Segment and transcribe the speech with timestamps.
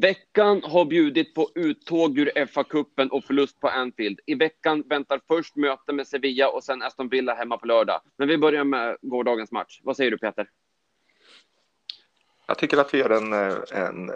[0.00, 4.20] Veckan har bjudit på uttåg ur FA-cupen och förlust på Anfield.
[4.26, 8.00] I veckan väntar först möte med Sevilla och sen Aston Villa hemma på lördag.
[8.16, 9.80] Men vi börjar med gårdagens match.
[9.82, 10.50] Vad säger du Peter?
[12.46, 13.32] Jag tycker att vi gör en,
[13.72, 14.10] en,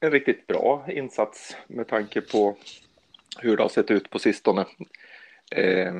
[0.00, 2.56] en riktigt bra insats med tanke på
[3.38, 4.66] hur det har sett ut på sistone.
[5.50, 5.94] Eh,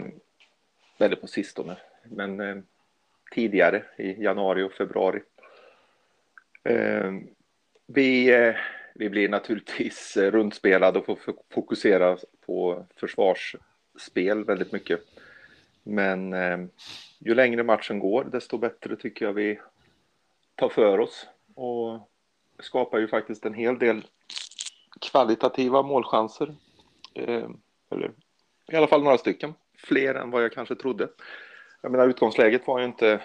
[0.98, 2.56] eller på sistone, men eh,
[3.30, 5.20] tidigare i januari och februari.
[6.64, 7.12] Eh,
[7.94, 8.54] vi, eh,
[8.94, 11.18] vi blir naturligtvis eh, rundspelade och får
[11.54, 15.00] fokusera på försvarsspel väldigt mycket.
[15.82, 16.58] Men eh,
[17.18, 19.60] ju längre matchen går, desto bättre tycker jag vi
[20.54, 22.10] tar för oss och
[22.58, 24.06] skapar ju faktiskt en hel del
[25.00, 26.54] kvalitativa målchanser.
[27.90, 28.12] eller
[28.72, 31.08] i alla fall några stycken, fler än vad jag kanske trodde.
[31.82, 33.20] Jag menar utgångsläget var ju inte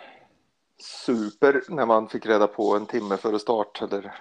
[0.78, 4.16] super när man fick reda på en timme före start, eller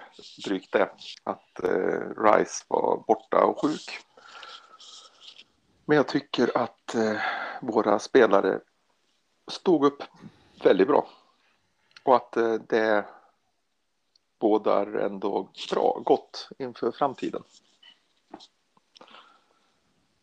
[0.45, 0.89] drygt det,
[1.23, 3.99] att eh, Rice var borta och sjuk.
[5.85, 7.17] Men jag tycker att eh,
[7.61, 8.59] våra spelare
[9.47, 10.03] stod upp
[10.63, 11.07] väldigt bra.
[12.03, 13.05] Och att eh, det
[14.39, 17.43] bådar ändå bra, gott inför framtiden.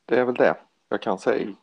[0.04, 0.56] Det är väl det
[0.88, 1.54] jag kan säga.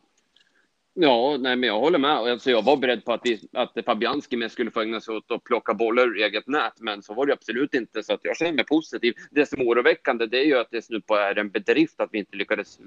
[1.01, 2.11] Ja, nej, men jag håller med.
[2.11, 3.21] Alltså, jag var beredd på att,
[3.53, 7.03] att Fabianski mest skulle få ägna sig åt att plocka bollar ur eget nät, men
[7.03, 8.03] så var det absolut inte.
[8.03, 9.13] Så att jag känner mig positiv.
[9.31, 12.09] Det som är oroväckande det är ju att det snudd på är en bedrift att
[12.11, 12.79] vi inte lyckades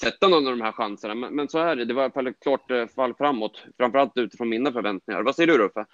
[0.00, 1.14] sätta någon av de här chanserna.
[1.14, 1.84] Men, men så är det.
[1.84, 5.22] Det var i alla fall ett klart eh, fall framåt, framförallt utifrån mina förväntningar.
[5.22, 5.84] Vad säger du Ruffe?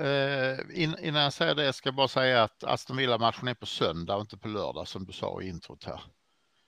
[0.00, 0.78] Uh,
[1.08, 4.20] innan jag säger det ska jag bara säga att Aston Villa-matchen är på söndag och
[4.20, 6.00] inte på lördag som du sa i introt här.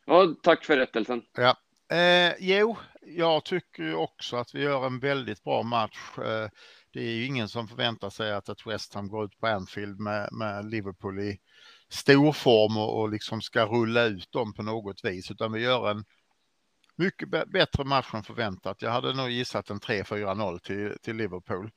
[0.07, 1.23] Ja, tack för rättelsen.
[1.37, 1.57] Ja,
[1.91, 6.19] Eh, jo, jag tycker också att vi gör en väldigt bra match.
[6.19, 6.49] Eh,
[6.93, 10.01] det är ju ingen som förväntar sig att ett West Ham går ut på Anfield
[10.01, 11.39] med, med Liverpool i
[11.89, 15.91] stor form och, och liksom ska rulla ut dem på något vis, utan vi gör
[15.91, 16.05] en
[16.97, 18.83] mycket bättre match än förväntat.
[18.83, 21.71] Jag hade nog gissat en 3-4-0 till, till Liverpool.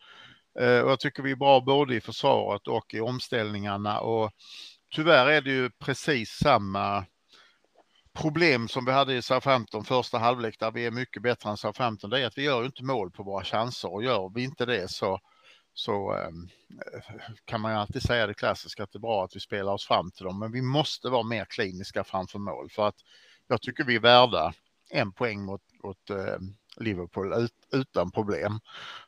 [0.60, 4.32] Eh, och jag tycker vi är bra både i försvaret och i omställningarna och
[4.96, 7.06] tyvärr är det ju precis samma
[8.14, 12.10] problem som vi hade i Southampton första halvlek där vi är mycket bättre än Southampton,
[12.10, 14.92] det är att vi gör inte mål på våra chanser och gör vi inte det
[14.92, 15.20] så,
[15.74, 16.50] så um,
[17.46, 19.88] kan man ju alltid säga det klassiska att det är bra att vi spelar oss
[19.88, 22.98] fram till dem, men vi måste vara mer kliniska framför mål för att
[23.48, 24.54] jag tycker vi är värda
[24.90, 26.38] en poäng mot, mot uh,
[26.78, 28.60] Liverpool ut, utan problem.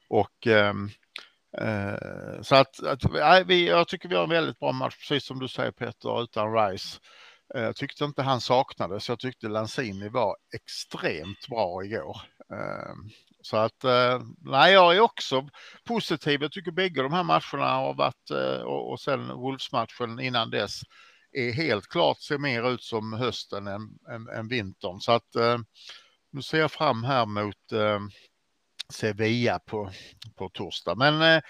[0.07, 0.91] Och um,
[2.41, 5.39] så att, att nej, vi, jag tycker vi har en väldigt bra match, precis som
[5.39, 6.99] du säger Peter, utan Rice.
[7.53, 9.09] Eh, jag tyckte inte han saknades.
[9.09, 12.21] Jag tyckte Lanzini var extremt bra igår.
[12.53, 13.09] Ehm,
[13.41, 15.49] så att eh, nej, jag är också
[15.83, 16.41] positiv.
[16.41, 20.79] Jag tycker bägge de här matcherna har varit eh, och sen Wolves-matchen innan dess
[21.31, 24.99] är helt klart ser mer ut som hösten än, än, än vintern.
[24.99, 25.35] Så att
[26.31, 27.55] nu ser jag fram här mot
[28.93, 29.91] Sevilla på,
[30.35, 30.95] på torsdag.
[30.95, 31.41] Men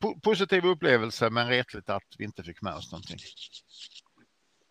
[0.00, 3.18] po positiv upplevelse, men retligt att vi inte fick med oss någonting.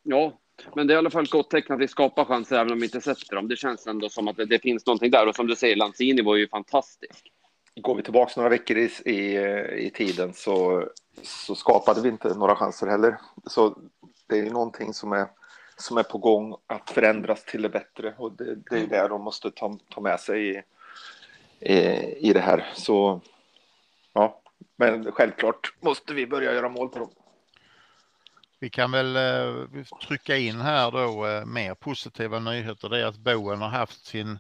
[0.04, 0.40] Ja,
[0.76, 2.80] men det är i alla fall ett gott tecken att vi skapar chanser även om
[2.80, 3.48] vi inte sätter dem.
[3.48, 5.28] Det känns ändå som att det, det finns någonting där.
[5.28, 7.32] Och som du säger, Lanzini var ju fantastisk.
[7.76, 9.38] Går vi tillbaka några veckor i, i,
[9.86, 10.88] i tiden så,
[11.22, 13.18] så skapade vi inte några chanser heller.
[13.46, 13.78] Så
[14.28, 15.28] det är någonting som är,
[15.78, 18.14] som är på gång att förändras till det bättre.
[18.18, 20.62] Och det, det är det de måste ta, ta med sig i,
[21.60, 21.78] i,
[22.30, 22.72] i det här.
[22.74, 23.22] Så
[24.14, 24.42] ja,
[24.76, 27.10] men självklart måste vi börja göra mål på dem.
[28.60, 32.90] Vi kan väl eh, trycka in här då eh, mer positiva nyheter.
[32.90, 34.40] Det är att Boen har haft sin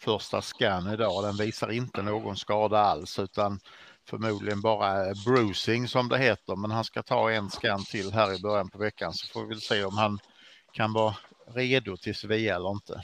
[0.00, 1.24] första scan idag.
[1.24, 3.60] Den visar inte någon skada alls utan
[4.08, 6.56] förmodligen bara eh, bruising som det heter.
[6.56, 9.60] Men han ska ta en scan till här i början på veckan så får vi
[9.60, 10.18] se om han
[10.72, 11.16] kan vara
[11.54, 13.02] redo till Sevilla eller inte.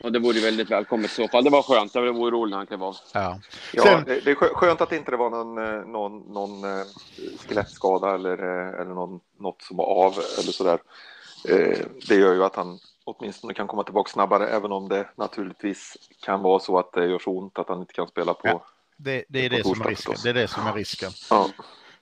[0.00, 1.44] Och det vore väldigt välkommet i så fall.
[1.44, 1.94] Det var skönt.
[1.94, 2.96] Jag var orolig när han klev av.
[3.12, 3.40] Ja,
[3.72, 4.04] ja Sen...
[4.04, 6.86] det, det, är skönt att det inte var någon, eh, någon, någon eh,
[7.38, 10.78] skelettskada eller, eh, eller någon, något som var av eller sådär.
[12.08, 16.42] Det gör ju att han åtminstone kan komma tillbaka snabbare, även om det naturligtvis kan
[16.42, 18.48] vara så att det gör så ont att han inte kan spela på.
[18.48, 18.64] Ja,
[18.96, 20.14] det, det, är det, som är risken.
[20.22, 21.10] det är det som är risken.
[21.30, 21.48] Ja.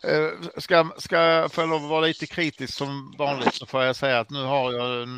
[0.05, 3.97] Eh, ska, ska, får jag lov att vara lite kritisk som vanligt så får jag
[3.97, 5.09] säga att nu har jag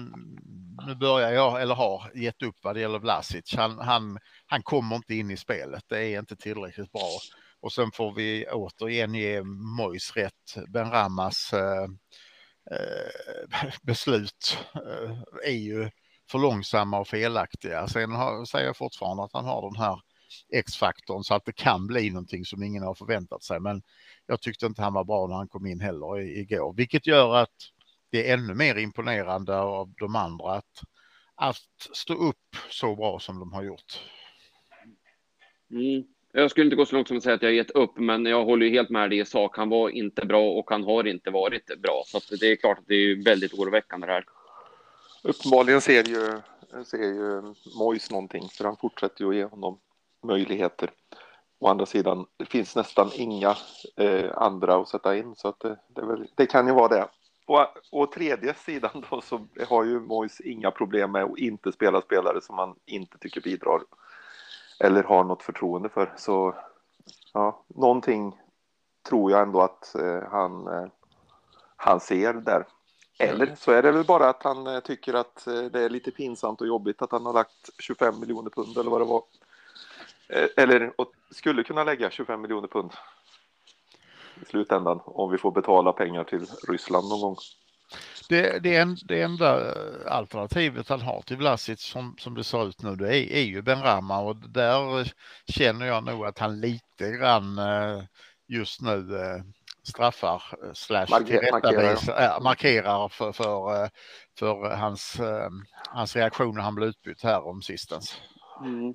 [0.86, 3.54] nu börjar jag, eller har, gett upp vad det gäller Vlasic.
[3.56, 5.84] Han, han, han kommer inte in i spelet.
[5.88, 7.08] Det är inte tillräckligt bra.
[7.60, 9.42] Och sen får vi återigen ge
[9.78, 10.56] Mois rätt.
[10.68, 11.84] Ben Ramas eh,
[12.70, 15.90] eh, beslut eh, är ju
[16.30, 17.88] för långsamma och felaktiga.
[17.88, 20.00] Sen har, säger jag fortfarande att han har den här
[20.54, 23.60] X-faktorn så att det kan bli någonting som ingen har förväntat sig.
[23.60, 23.82] Men
[24.26, 27.54] jag tyckte inte han var bra när han kom in heller igår, vilket gör att
[28.10, 30.82] det är ännu mer imponerande av de andra att,
[31.34, 31.56] att
[31.92, 34.00] stå upp så bra som de har gjort.
[35.70, 36.04] Mm.
[36.32, 38.44] Jag skulle inte gå så långt som att säga att jag gett upp, men jag
[38.44, 39.56] håller ju helt med dig i sak.
[39.56, 42.86] Han var inte bra och han har inte varit bra, så det är klart att
[42.86, 44.24] det är väldigt oroväckande det här.
[45.22, 46.40] Uppenbarligen ser ju,
[46.84, 49.78] ser ju Mois någonting, för han fortsätter ju att ge honom
[50.22, 50.90] möjligheter.
[51.60, 53.56] Å andra sidan, det finns nästan inga
[53.96, 56.88] eh, andra att sätta in, så att eh, det, det, väl, det kan ju vara
[56.88, 57.08] det.
[57.46, 62.00] Och, och tredje sidan då så har ju Mois inga problem med att inte spela
[62.00, 63.80] spelare som man inte tycker bidrar
[64.80, 66.14] eller har något förtroende för.
[66.16, 66.54] Så
[67.32, 68.40] ja, någonting
[69.08, 70.86] tror jag ändå att eh, han, eh,
[71.76, 72.66] han ser där.
[73.18, 76.10] Eller så är det väl bara att han eh, tycker att eh, det är lite
[76.10, 79.22] pinsamt och jobbigt att han har lagt 25 miljoner pund eller vad det var.
[80.28, 80.92] Eh, eller
[81.30, 82.92] skulle kunna lägga 25 miljoner pund
[84.42, 87.36] i slutändan om vi får betala pengar till Ryssland någon gång.
[88.28, 89.74] Det, det, en, det enda
[90.06, 93.62] alternativet han har till Vlasic som, som det ser ut nu det är, är ju
[93.62, 95.12] Ben Rama och där
[95.46, 97.60] känner jag nog att han lite grann
[98.48, 99.06] just nu
[99.82, 100.42] straffar
[100.74, 103.90] slash Marker, markerar, markerar för, för,
[104.38, 105.20] för hans,
[105.88, 108.20] hans reaktion när han blev utbytt här om sistens.
[108.64, 108.94] Mm.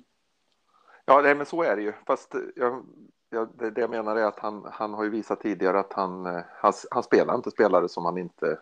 [1.06, 1.92] Ja, nej, men så är det ju.
[2.06, 2.86] Fast jag,
[3.30, 6.24] jag, det, det, jag menar är att han, han har ju visat tidigare att han,
[6.56, 8.58] han, han spelar inte spelare som man inte,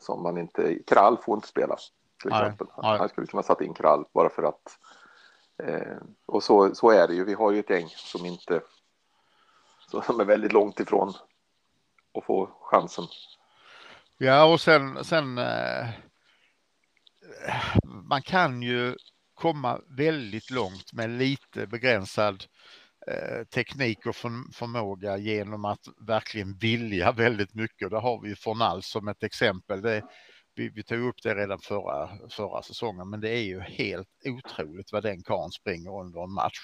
[0.00, 1.76] som man inte, Krall får inte spela
[2.22, 2.66] till exempel.
[2.66, 2.98] Nej, nej.
[2.98, 4.78] Han skulle kunna satt in Krall bara för att,
[5.62, 5.96] eh,
[6.26, 7.24] och så, så är det ju.
[7.24, 8.60] Vi har ju ett gäng som inte,
[10.06, 11.12] som är väldigt långt ifrån
[12.14, 13.04] att få chansen.
[14.18, 15.88] Ja, och sen, sen eh,
[17.84, 18.96] man kan ju
[19.36, 22.44] komma väldigt långt med lite begränsad
[23.06, 24.16] eh, teknik och
[24.54, 27.90] förmåga genom att verkligen vilja väldigt mycket.
[27.90, 29.82] Där har vi Fornal som ett exempel.
[29.82, 30.02] Det,
[30.54, 34.92] vi, vi, tog upp det redan förra, förra säsongen, men det är ju helt otroligt
[34.92, 36.58] vad den karln springer under en match.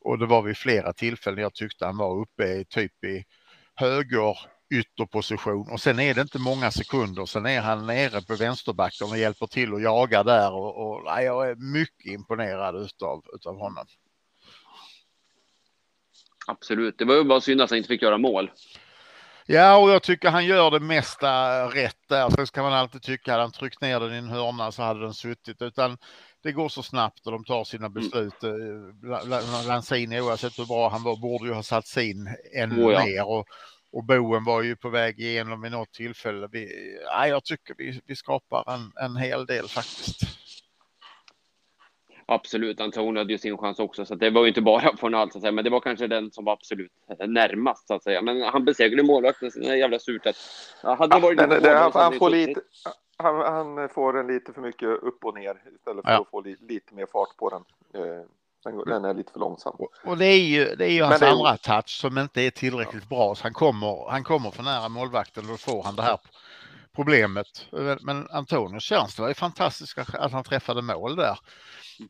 [0.00, 3.24] Och det var vid flera tillfällen jag tyckte han var uppe i typ i
[3.74, 4.38] höger
[4.70, 7.26] ytterposition och sen är det inte många sekunder.
[7.26, 11.24] Sen är han nere på vänsterbacken och hjälper till att jaga där och, och nej,
[11.24, 13.86] jag är mycket imponerad utav, utav honom.
[16.46, 18.50] Absolut, det var ju bara synd att han inte fick göra mål.
[19.46, 22.30] Ja, och jag tycker han gör det mesta rätt där.
[22.30, 25.00] Sen ska man alltid tycka, hade han tryckt ner den i en hörna så hade
[25.00, 25.62] den suttit.
[25.62, 25.98] Utan
[26.42, 27.92] det går så snabbt och de tar sina mm.
[27.92, 28.42] beslut.
[28.42, 29.68] Mm.
[29.68, 33.04] Lanzini, oavsett hur bra han var, borde ju ha satt sin ännu oh, ja.
[33.04, 33.28] mer.
[33.28, 33.46] Och,
[33.92, 36.48] och Boen var ju på väg igenom vid något tillfälle.
[36.52, 40.20] Vi, ja, jag tycker vi, vi skapar en, en hel del faktiskt.
[42.32, 45.32] Absolut, Antonio hade ju sin chans också, så det var ju inte bara från allt,
[45.32, 46.92] så att säga, men det var kanske den som var absolut
[47.26, 48.22] närmast, så att säga.
[48.22, 50.36] Men han besegrade målvakten, det är jävla surt att...
[50.98, 52.60] Hade ja, varit det, det, han, han, får lite,
[53.16, 56.20] han, han, får en lite för mycket upp och ner istället för ja.
[56.20, 57.64] att få li, lite mer fart på den.
[58.02, 58.24] Eh,
[58.86, 59.76] den är lite för långsam.
[60.04, 63.16] Och det är ju, det är ju hans andra touch som inte är tillräckligt ja.
[63.16, 63.34] bra.
[63.34, 66.18] Så han kommer, han kommer för nära målvakten och då får han det här
[66.94, 67.66] problemet.
[68.00, 71.38] Men Antonios tjänst var ju fantastiskt att han träffade mål där.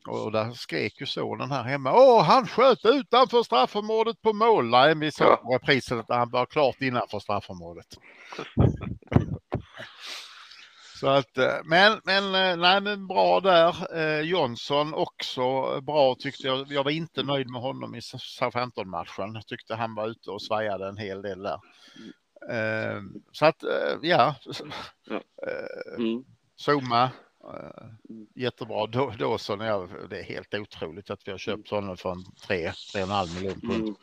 [0.07, 1.93] Och där skrek ju sonen här hemma.
[1.93, 4.69] Åh, han sköt utanför straffområdet på mål.
[4.69, 7.87] Nej, vi såg på reprisen att han var klart innanför straffområdet.
[11.01, 13.97] Så att, eh, men, men, eh, nej, men bra där.
[13.97, 15.41] Eh, Jonsson också
[15.81, 16.71] bra tyckte jag.
[16.71, 19.33] Jag var inte nöjd med honom i Southampton-matchen.
[19.33, 21.59] Jag tyckte han var ute och svajade en hel del där.
[22.49, 24.35] Eh, så att, eh, ja.
[25.11, 26.23] Eh, mm.
[26.67, 27.09] Zuma,
[28.35, 28.87] jättebra.
[29.17, 33.61] Dawson, ja, det är helt otroligt att vi har köpt honom för en 3-3,5 miljoner
[33.61, 33.95] pund.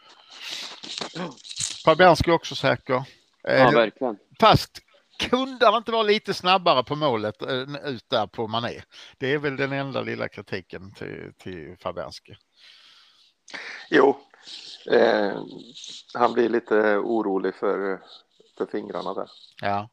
[1.16, 1.30] Mm.
[1.84, 3.02] Fabianski också säker.
[3.42, 4.18] Ja, verkligen.
[4.40, 4.82] Fast
[5.18, 8.82] kunde han inte vara lite snabbare på målet äh, ut där på Mané?
[9.18, 12.37] Det är väl den enda lilla kritiken till, till Fabianski.
[13.90, 14.16] Jo,
[14.90, 15.42] eh,
[16.14, 18.02] han blir lite orolig för,
[18.58, 19.30] för fingrarna där.
[19.60, 19.88] Ja,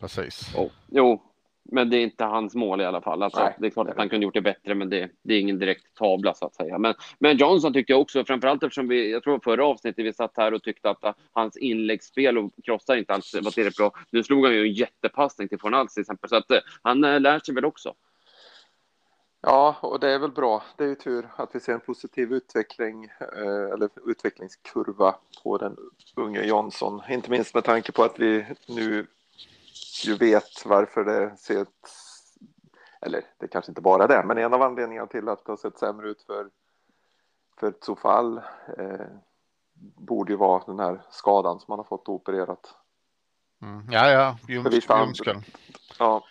[0.00, 0.54] precis.
[0.54, 0.70] Oh.
[0.86, 1.29] Jo,
[1.72, 3.22] men det är inte hans mål i alla fall.
[3.22, 5.40] Alltså, Nej, det är klart att han kunde gjort det bättre, men det, det, är
[5.40, 6.78] ingen direkt tavla så att säga.
[6.78, 10.36] Men, men Johnson tyckte jag också, framförallt eftersom vi, jag tror förra avsnittet vi satt
[10.36, 13.92] här och tyckte att hans inläggsspel och krossar inte alls var tillräckligt bra.
[14.10, 17.20] Nu slog han ju en jättepassning till Fornals till exempel, så att uh, han uh,
[17.20, 17.94] lär sig väl också.
[19.42, 20.62] Ja, och det är väl bra.
[20.76, 25.76] Det är ju tur att vi ser en positiv utveckling eh, eller utvecklingskurva på den
[26.16, 27.02] unge Johnson.
[27.08, 29.06] Inte minst med tanke på att vi nu
[30.04, 31.66] ju vet varför det ser
[33.00, 35.78] eller det kanske inte bara det, men en av anledningarna till att det har sett
[35.78, 36.50] sämre ut för
[37.60, 38.36] för Tsofall
[38.78, 39.06] eh,
[39.96, 42.74] borde ju vara den här skadan som han har fått opererat.
[43.62, 43.86] Mm.
[43.90, 45.44] Ja, ja, ljumsken.
[45.98, 46.24] Ja.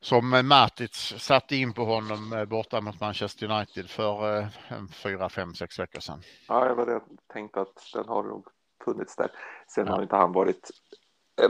[0.00, 4.46] Som Matic satte in på honom eh, borta mot Manchester United för eh,
[4.92, 6.22] fyra, fem, sex veckor sedan.
[6.48, 7.00] Ja, jag var det
[7.32, 8.46] tänkte att den har nog
[8.84, 9.30] funnits där.
[9.68, 9.92] Sen ja.
[9.92, 10.70] har inte han varit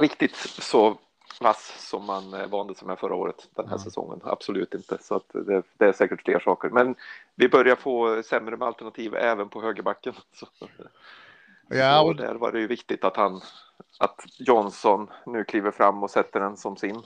[0.01, 0.99] riktigt så
[1.41, 3.85] vass som man eh, vande sig med förra året den här mm.
[3.85, 4.21] säsongen.
[4.25, 6.69] Absolut inte, så att det, det, är säkert fler saker.
[6.69, 6.95] Men
[7.35, 10.15] vi börjar få sämre med alternativ även på högerbacken.
[10.33, 10.47] Så,
[11.69, 12.17] ja, och...
[12.17, 13.41] där var det ju viktigt att han,
[13.99, 16.97] att Johnson nu kliver fram och sätter den som sin.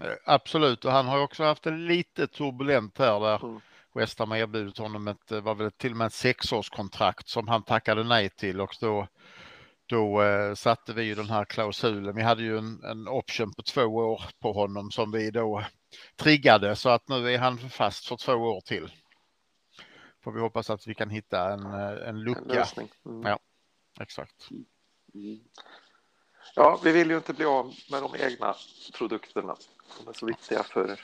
[0.00, 3.60] Eh, absolut, och han har också haft en lite turbulent här där mm.
[3.94, 8.04] West Ham erbjudit honom ett, var väl till och med ett sexårskontrakt som han tackade
[8.04, 9.06] nej till och då
[9.88, 12.16] då eh, satte vi ju den här klausulen.
[12.16, 15.64] Vi hade ju en, en option på två år på honom som vi då
[16.16, 18.92] triggade så att nu är han fast för två år till.
[20.24, 22.66] Får vi hoppas att vi kan hitta en, eh, en lucka.
[22.76, 23.26] En mm.
[23.26, 23.38] Ja,
[24.00, 24.48] exakt.
[25.14, 25.40] Mm.
[26.54, 28.54] Ja, vi vill ju inte bli av med de egna
[28.98, 29.56] produkterna.
[29.98, 31.00] De är så viktiga för,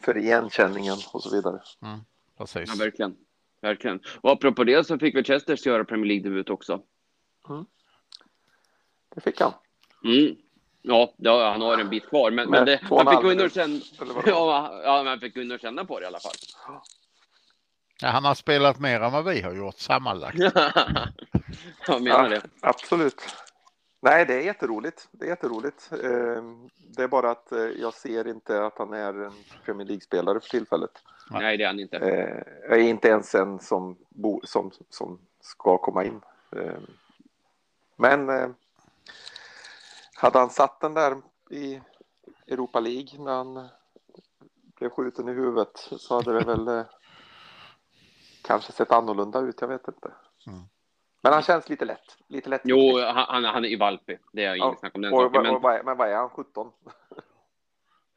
[0.00, 1.60] för igenkänningen och så vidare.
[1.82, 2.00] Mm,
[2.38, 2.68] precis.
[2.68, 3.16] Ja, verkligen.
[3.60, 4.00] Verkligen.
[4.20, 6.82] Och apropå det så fick vi Chesters göra Premier League-debut också.
[7.48, 7.64] Mm.
[9.14, 9.52] Det fick han.
[10.04, 10.36] Mm.
[10.82, 13.50] Ja, ja, han har en bit kvar, men, men det, han fick gå in och
[13.50, 13.80] känna,
[14.26, 16.32] ja, ja, han fick gå in och känna på det i alla fall.
[18.00, 20.38] Ja, han har spelat mer än vad vi har gjort sammanlagt.
[21.86, 22.42] jag menar det.
[22.60, 23.22] absolut.
[24.02, 25.08] Nej, det är jätteroligt.
[25.12, 25.90] Det är jätteroligt.
[25.92, 29.32] Ehm, det är bara att eh, jag ser inte att han är en
[29.64, 30.90] Premier League-spelare för tillfället.
[31.30, 31.96] Nej, det är han inte.
[31.96, 33.96] Eh, jag är inte ens en som,
[34.44, 36.20] som, som ska komma in.
[38.02, 38.48] Men eh,
[40.14, 41.16] hade han satt den där
[41.50, 41.80] i
[42.46, 43.68] Europa League när han
[44.78, 46.84] blev skjuten i huvudet så hade det väl eh,
[48.42, 49.60] kanske sett annorlunda ut.
[49.60, 50.12] Jag vet inte.
[50.46, 50.60] Mm.
[51.22, 52.16] Men han känns lite lätt.
[52.28, 52.60] Lite lätt.
[52.64, 54.18] Jo, han, han är i valpig.
[54.32, 55.42] Det är inget snack om den och, saken.
[55.42, 55.50] Men...
[55.50, 56.30] Och, och, men vad är han?
[56.30, 56.72] 17?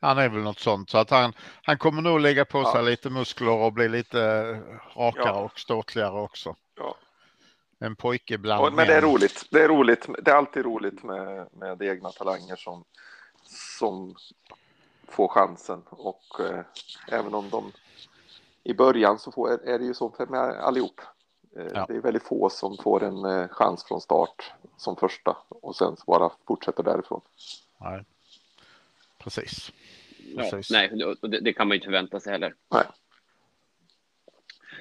[0.02, 2.90] Han är väl något sånt så att han, han kommer nog lägga på sig ja.
[2.90, 4.52] lite muskler och bli lite
[4.96, 5.44] rakare ja.
[5.44, 6.56] och ståtligare också.
[6.76, 6.96] Ja.
[7.80, 9.46] En pojke bland Men det är roligt.
[9.52, 10.10] Det är roligt.
[10.24, 12.84] Det är alltid roligt med, med egna talanger som,
[13.80, 14.16] som
[15.08, 15.82] får chansen.
[15.90, 16.66] Och eh,
[17.12, 17.72] även om de
[18.64, 21.02] i början så får, är det ju så med allihop.
[21.58, 21.86] Eh, ja.
[21.88, 25.96] Det är väldigt få som får en eh, chans från start som första och sen
[26.08, 27.22] bara fortsätter därifrån.
[27.78, 28.06] Nej.
[29.18, 29.72] Precis.
[30.36, 30.72] Precis.
[30.72, 32.56] Ja, nej, det, det, kan man ju inte förvänta sig heller.
[32.72, 32.84] Nej.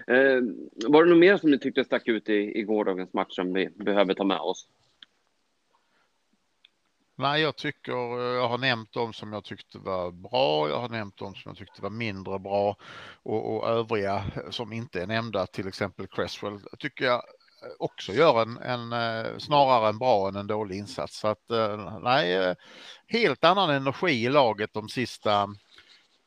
[0.06, 0.40] Eh,
[0.88, 3.68] var det något mer som ni tyckte stack ut i, i gårdagens match som vi
[3.70, 4.68] behöver ta med oss?
[7.16, 10.68] Nej, jag tycker eh, jag har nämnt de som jag tyckte var bra.
[10.68, 12.76] Jag har nämnt de som jag tyckte var mindre bra
[13.22, 17.22] och, och övriga som inte är nämnda, till exempel Cresswell, tycker jag
[17.78, 21.18] också gör en, en eh, snarare en bra än en dålig insats.
[21.18, 22.54] Så att eh, nej,
[23.06, 25.48] helt annan energi i laget de sista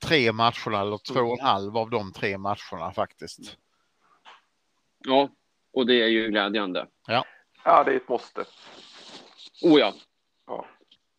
[0.04, 3.58] tre matcherna eller två och en halv av de tre matcherna faktiskt.
[5.06, 5.30] Ja,
[5.74, 6.88] och det är ju glädjande.
[7.08, 7.26] Ja,
[7.66, 8.46] ja det är ett måste.
[9.64, 9.94] Oh ja.
[10.48, 10.66] ja.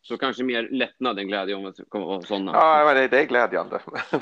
[0.02, 2.52] Så kanske mer lättnad än glädje om det kommer vara sådana.
[2.52, 3.80] Ja, men det, det är glädjande.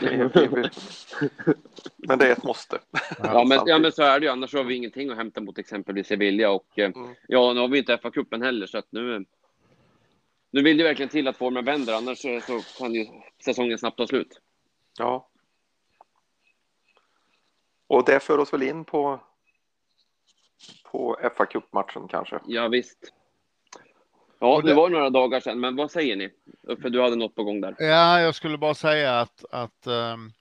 [1.97, 2.79] men det är ett måste.
[3.19, 4.33] Ja men, ja, men så är det ju.
[4.33, 7.15] Annars har vi ingenting att hämta mot exempelvis Sevilla och eh, mm.
[7.29, 9.25] ja, nu har vi inte FA-cupen heller så att nu.
[10.51, 13.07] Nu vill det verkligen till att formen vänder, annars så, så kan ju
[13.45, 14.41] säsongen snabbt ta slut.
[14.99, 15.29] Ja.
[17.87, 19.21] Och det för oss väl in på
[20.93, 22.41] på fa Cup-matchen kanske.
[22.47, 23.13] Ja, visst.
[24.39, 24.69] Ja, det...
[24.69, 26.31] det var några dagar sedan, men vad säger ni?
[26.83, 27.75] För du hade något på gång där.
[27.79, 30.33] Ja, jag skulle bara säga att, att um,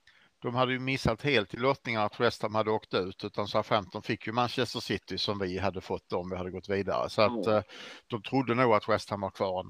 [0.41, 4.01] de hade ju missat helt i lottningen att West Ham hade åkt ut, utan SA-15
[4.01, 7.09] fick ju Manchester City som vi hade fått om vi hade gått vidare.
[7.09, 7.57] Så att mm.
[7.57, 7.61] uh,
[8.07, 9.65] de trodde nog att West Ham var kvar.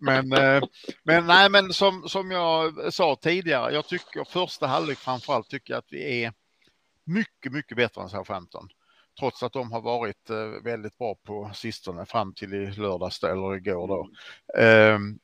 [0.00, 0.62] men, uh,
[1.04, 5.78] men nej, men som, som jag sa tidigare, jag tycker första halvlek framförallt tycker jag
[5.78, 6.32] att vi är
[7.04, 8.68] mycket, mycket bättre än SA-15
[9.18, 13.56] trots att de har varit eh, väldigt bra på sistone fram till i lördags eller
[13.56, 14.08] igår då.
[14.60, 15.18] Mm.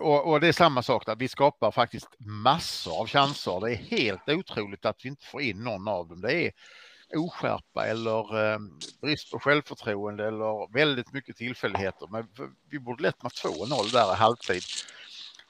[0.00, 1.16] Och, och, det är samma sak där.
[1.16, 3.60] Vi skapar faktiskt massor av chanser.
[3.60, 6.20] Det är helt otroligt att vi inte får in någon av dem.
[6.20, 6.52] Det är
[7.16, 8.58] oskärpa eller eh,
[9.02, 12.08] brist på självförtroende eller väldigt mycket tillfälligheter.
[12.10, 12.26] Men
[12.70, 14.62] vi borde lätt med 2-0 där i halvtid.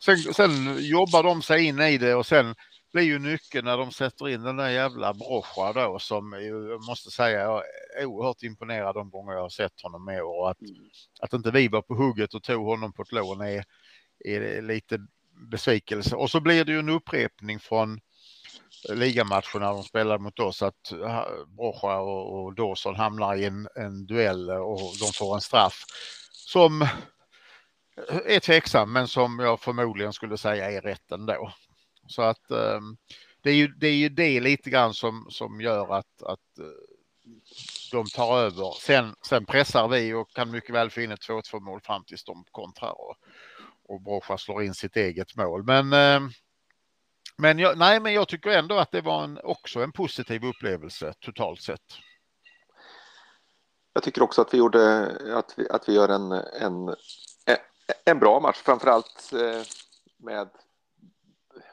[0.04, 2.54] Sen, sen jobbar de sig in i det och sen
[2.92, 7.11] blir ju nyckeln när de sätter in den där jävla Brocha då som jag måste
[7.11, 7.62] säga jag
[8.00, 10.75] är oerhört imponerad de gånger jag har sett honom med och att, mm.
[11.21, 13.64] att inte vi var på hugget och tog honom på ett lån är,
[14.25, 14.99] är lite
[15.50, 16.16] besvikelse.
[16.16, 18.00] Och så blir det ju en upprepning från
[18.88, 20.92] ligamatcher när de spelade mot oss att
[21.47, 25.85] Brocha och, och Dawson hamnar i en, en duell och de får en straff
[26.33, 26.88] som
[28.25, 31.52] är tveksam men som jag förmodligen skulle säga är rätt ändå.
[32.08, 32.96] Så att ehm,
[33.42, 36.64] det är ju det, är ju det lite grann som, som gör att, att eh,
[37.92, 38.74] de tar över.
[38.80, 42.24] Sen, sen pressar vi och kan mycket väl få in ett 2-2 mål fram tills
[42.24, 43.16] de kontrar och,
[43.88, 45.62] och Brocha slår in sitt eget mål.
[45.62, 46.30] Men, ehm,
[47.36, 51.14] men, jag, nej, men jag tycker ändå att det var en, också en positiv upplevelse
[51.20, 51.98] totalt sett.
[53.92, 55.06] Jag tycker också att vi gjorde
[55.38, 56.96] att vi, att vi gör en, en,
[58.04, 59.62] en bra match, framförallt eh,
[60.16, 60.48] med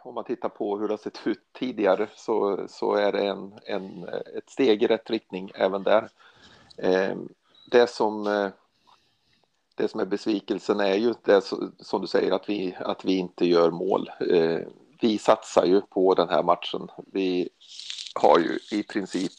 [0.05, 3.53] om man tittar på hur det har sett ut tidigare så, så är det en,
[3.65, 4.03] en,
[4.37, 6.09] ett steg i rätt riktning även där.
[6.77, 7.15] Eh,
[7.71, 8.49] det som eh,
[9.75, 11.41] det som är besvikelsen är ju det
[11.79, 14.11] som du säger att vi, att vi inte gör mål.
[14.31, 14.69] Ehm,
[15.01, 16.89] vi satsar ju på den här matchen.
[16.95, 17.49] Vi
[18.15, 19.31] har ju i princip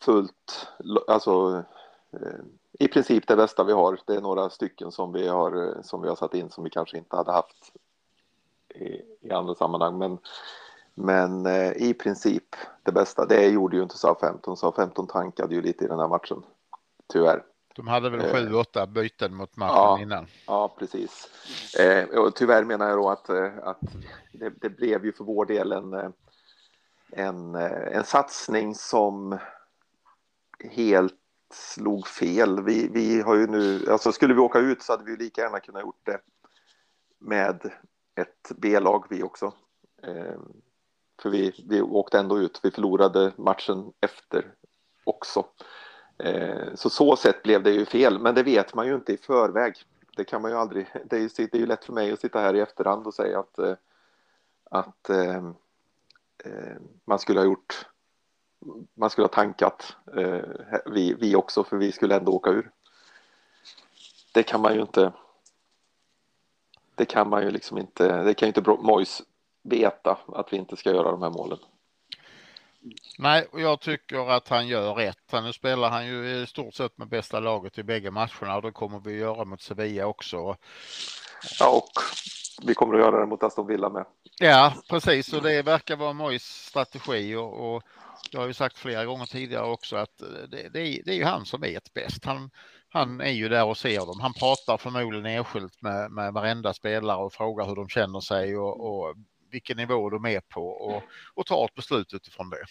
[0.00, 0.68] fullt,
[1.08, 1.64] alltså
[2.12, 2.40] eh,
[2.78, 4.00] i princip det bästa vi har.
[4.06, 6.70] Det är några stycken som vi har, eh, som vi har satt in som vi
[6.70, 7.72] kanske inte hade haft
[8.74, 9.98] i, i andra sammanhang.
[9.98, 10.18] Men,
[10.94, 13.26] men eh, i princip det bästa.
[13.26, 14.56] Det gjorde ju inte SA-15.
[14.56, 16.42] SA-15 tankade ju lite i den här matchen.
[17.12, 17.42] Tyvärr.
[17.76, 20.26] De hade väl sju, eh, åtta byten mot matchen ja, innan.
[20.46, 21.28] Ja, precis.
[21.78, 23.80] Eh, och tyvärr menar jag då att, eh, att
[24.32, 26.10] det, det, blev ju för vår del en, eh,
[27.10, 29.38] en, en satsning som
[30.70, 31.14] helt
[31.54, 32.62] slog fel.
[32.62, 35.60] Vi, vi har ju nu, alltså skulle vi åka ut så hade vi lika gärna
[35.60, 36.20] kunnat gjort det
[37.18, 37.72] med
[38.20, 39.52] ett B-lag vi också.
[40.02, 40.38] Eh,
[41.22, 44.54] för vi, vi åkte ändå ut, vi förlorade matchen efter
[45.04, 45.46] också.
[46.18, 49.16] Eh, så så sätt blev det ju fel, men det vet man ju inte i
[49.16, 49.74] förväg.
[50.16, 52.20] Det kan man ju aldrig, det är ju, det är ju lätt för mig att
[52.20, 53.74] sitta här i efterhand och säga att, eh,
[54.70, 55.42] att eh,
[57.04, 57.86] man skulle ha gjort
[58.94, 60.42] man skulle ha tankat eh,
[60.86, 62.70] vi, vi också för vi skulle ändå åka ur.
[64.34, 65.12] Det kan man ju inte.
[67.00, 68.22] Det kan man ju liksom inte.
[68.22, 69.22] Det kan ju inte Mois
[69.62, 71.58] veta att vi inte ska göra de här målen.
[73.18, 75.32] Nej, och jag tycker att han gör rätt.
[75.32, 78.72] Nu spelar han ju i stort sett med bästa laget i bägge matcherna och det
[78.72, 80.56] kommer vi göra mot Sevilla också.
[81.58, 82.02] Ja, och
[82.66, 84.04] vi kommer att göra det mot Aston Villa med.
[84.40, 85.32] Ja, precis.
[85.32, 87.82] Och det verkar vara Mois strategi och, och
[88.30, 91.24] jag har ju sagt flera gånger tidigare också att det, det, är, det är ju
[91.24, 92.24] han som vet bäst.
[92.24, 92.50] Han,
[92.92, 94.20] han är ju där och ser dem.
[94.20, 98.80] Han pratar förmodligen enskilt med, med varenda spelare och frågar hur de känner sig och,
[98.80, 99.14] och
[99.50, 101.02] vilken nivå de är på och,
[101.34, 102.64] och tar ett beslut utifrån det.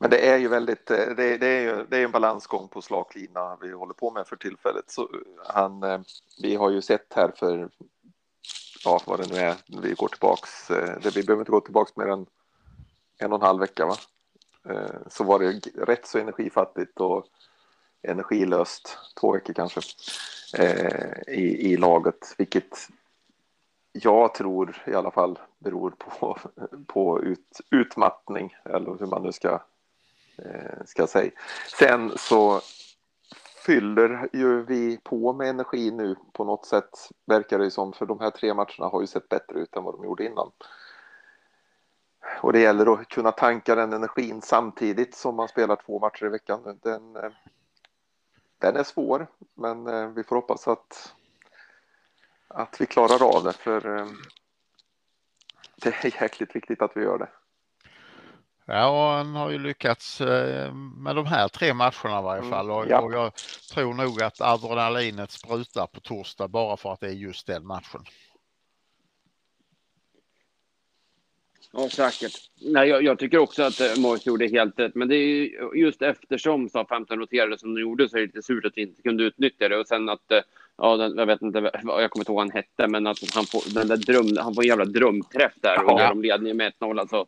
[0.00, 2.82] Men det är ju väldigt, eh, det, det, är ju det är en balansgång på
[2.82, 4.90] slak lina vi håller på med för tillfället.
[4.90, 5.08] Så eh,
[5.54, 6.00] han, eh,
[6.42, 7.70] vi har ju sett här för,
[8.84, 10.68] ja vad det nu är, vi går tillbaks,
[11.02, 12.26] det, vi behöver inte gå tillbaks mer än
[13.18, 13.94] en och en halv vecka va?
[15.08, 17.26] Så var det rätt så energifattigt och
[18.02, 19.80] energilöst, två veckor kanske,
[20.58, 22.88] eh, i, i laget, vilket
[23.92, 26.38] jag tror i alla fall beror på,
[26.86, 29.62] på ut, utmattning, eller hur man nu ska,
[30.38, 31.30] eh, ska säga.
[31.78, 32.60] Sen så
[33.66, 36.90] fyller ju vi på med energi nu på något sätt,
[37.26, 39.84] verkar det ju som, för de här tre matcherna har ju sett bättre ut än
[39.84, 40.50] vad de gjorde innan.
[42.40, 46.28] Och det gäller att kunna tanka den energin samtidigt som man spelar två matcher i
[46.28, 46.78] veckan.
[46.82, 47.30] Den, eh,
[48.58, 51.14] den är svår, men eh, vi får hoppas att,
[52.48, 54.06] att vi klarar av det, för eh,
[55.76, 57.28] det är jäkligt viktigt att vi gör det.
[58.70, 60.20] Ja, och han har ju lyckats
[60.96, 62.70] med de här tre matcherna i varje mm, fall.
[62.70, 63.00] Och, ja.
[63.00, 63.32] och jag
[63.72, 68.04] tror nog att adrenalinet sprutar på torsdag bara för att det är just den matchen.
[71.72, 72.32] Ja, säkert.
[72.60, 76.02] Nej, jag, jag tycker också att eh, Morris gjorde helt rätt, men det är just
[76.02, 79.02] eftersom sa 15 noterade som de gjorde så är det lite surt att vi inte
[79.02, 80.40] kunde utnyttja det och sen att eh,
[80.76, 83.44] ja, den, jag vet inte, jag kommer inte ihåg vad han hette, men att han
[83.44, 85.92] får den där dröm, han får en jävla drömträff där ja.
[85.92, 87.26] och när de ledningen med 1-0 alltså.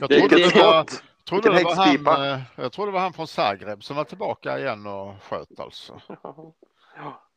[0.00, 0.86] Jag trodde det, det var,
[1.28, 4.58] trodde det var han, eh, jag trodde det var han från Zagreb som var tillbaka
[4.58, 6.00] igen och sköt alltså.
[6.96, 7.27] Ja.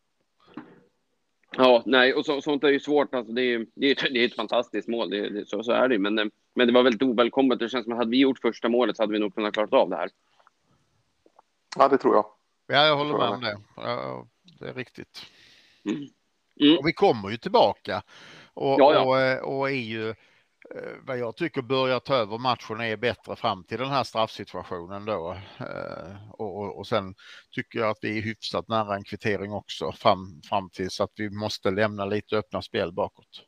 [1.58, 3.16] Ja, nej, och så, sånt är ju svårt.
[3.16, 5.90] Alltså, det, är, det, är, det är ett fantastiskt mål, det, det, så, så är
[5.90, 7.60] det men, men det var väldigt ovälkommet.
[7.60, 9.78] Det känns som att hade vi gjort första målet så hade vi nog kunnat klara
[9.78, 10.10] av det här.
[11.78, 12.26] Ja, det tror jag.
[12.68, 13.58] Ja, jag håller med om det.
[13.76, 14.28] Ja,
[14.60, 15.26] det är riktigt.
[15.86, 16.08] Mm.
[16.62, 16.78] Mm.
[16.78, 18.04] Och vi kommer ju tillbaka
[18.54, 19.02] och, ja, ja.
[19.02, 20.16] och, eh, och är ju
[21.02, 25.38] vad jag tycker börjar ta över matchen är bättre fram till den här straffsituationen då.
[25.60, 27.16] Eh, och, och, och sen
[27.52, 31.12] tycker jag att vi är hyfsat nära en kvittering också fram, fram till så att
[31.16, 33.46] vi måste lämna lite öppna spel bakåt.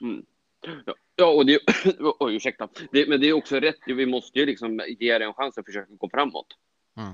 [0.00, 0.24] Mm.
[1.16, 1.58] Ja, och det,
[2.18, 2.68] oj, ursäkta.
[2.92, 3.80] Det, men det är också rätt.
[3.86, 6.46] Vi måste ju liksom ge det en chans att försöka gå framåt.
[6.96, 7.12] Mm.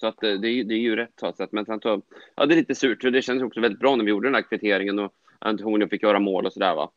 [0.00, 2.02] Så att eh, det, är, det är ju rätt så att Men sen så,
[2.34, 3.02] ja, det är lite surt.
[3.02, 6.18] Det känns också väldigt bra när vi gjorde den här kvitteringen och Antonio fick göra
[6.18, 6.92] mål och så där va.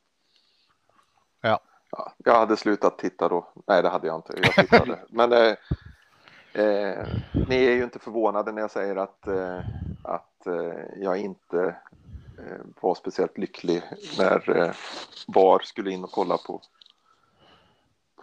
[1.41, 1.59] Ja.
[1.91, 2.13] ja.
[2.17, 3.47] Jag hade slutat titta då.
[3.67, 4.33] Nej, det hade jag inte.
[4.43, 4.99] Jag tittade.
[5.09, 5.55] men eh,
[6.53, 7.07] eh,
[7.47, 9.59] ni är ju inte förvånade när jag säger att, eh,
[10.03, 11.75] att eh, jag inte
[12.39, 13.83] Eh, var speciellt lycklig
[14.17, 14.71] när eh,
[15.27, 16.61] VAR skulle in och kolla på,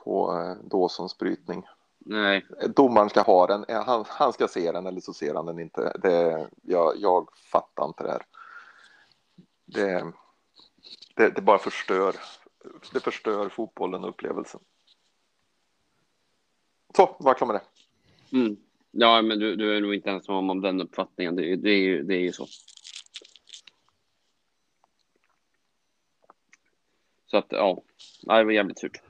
[0.04, 1.66] på eh, Dawsons brytning.
[1.98, 2.46] Nej.
[2.68, 5.92] Domaren ska ha den, han, han ska se den eller så ser han den inte.
[6.02, 8.22] Det, jag, jag fattar inte det här.
[9.64, 10.12] Det,
[11.14, 12.14] det, det bara förstör.
[12.92, 14.60] Det förstör fotbollen och upplevelsen.
[16.96, 18.36] Så, var klar med det.
[18.36, 18.56] Mm.
[18.90, 21.36] Ja, men du, du är nog inte ensam om den uppfattningen.
[21.36, 22.46] Det, det, är, ju, det är ju så.
[27.26, 27.82] Så att ja,
[28.22, 29.00] det var jävligt surt.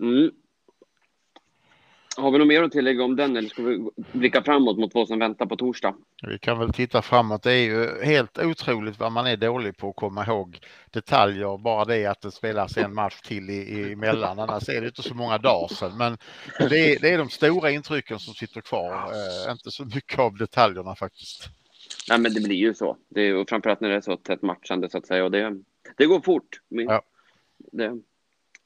[0.00, 0.30] Mm.
[2.18, 5.08] Har vi något mer att tillägga om den eller ska vi blicka framåt mot vad
[5.08, 5.94] som väntar på torsdag?
[6.26, 7.42] Vi kan väl titta framåt.
[7.42, 10.58] Det är ju helt otroligt vad man är dålig på att komma ihåg
[10.90, 11.58] detaljer.
[11.58, 14.38] Bara det att det spelas en match till i, emellan.
[14.38, 15.96] Annars är det inte så många dagar sedan.
[15.98, 16.18] Men
[16.68, 18.92] det är, det är de stora intrycken som sitter kvar.
[18.92, 21.48] Eh, inte så mycket av detaljerna faktiskt.
[22.10, 22.96] Nej, men det blir ju så.
[23.08, 25.24] Det är, och framförallt när det är så tätt matchande så att säga.
[25.24, 25.62] Och det,
[25.96, 26.60] det går fort.
[26.68, 27.02] Men, ja.
[27.72, 28.00] det,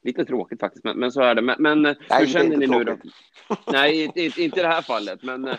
[0.03, 1.41] lite tråkigt faktiskt, men, men så är det.
[1.41, 2.97] Men, men Nej, hur känner ni nu då?
[3.71, 5.41] Nej, inte, inte i det här fallet, men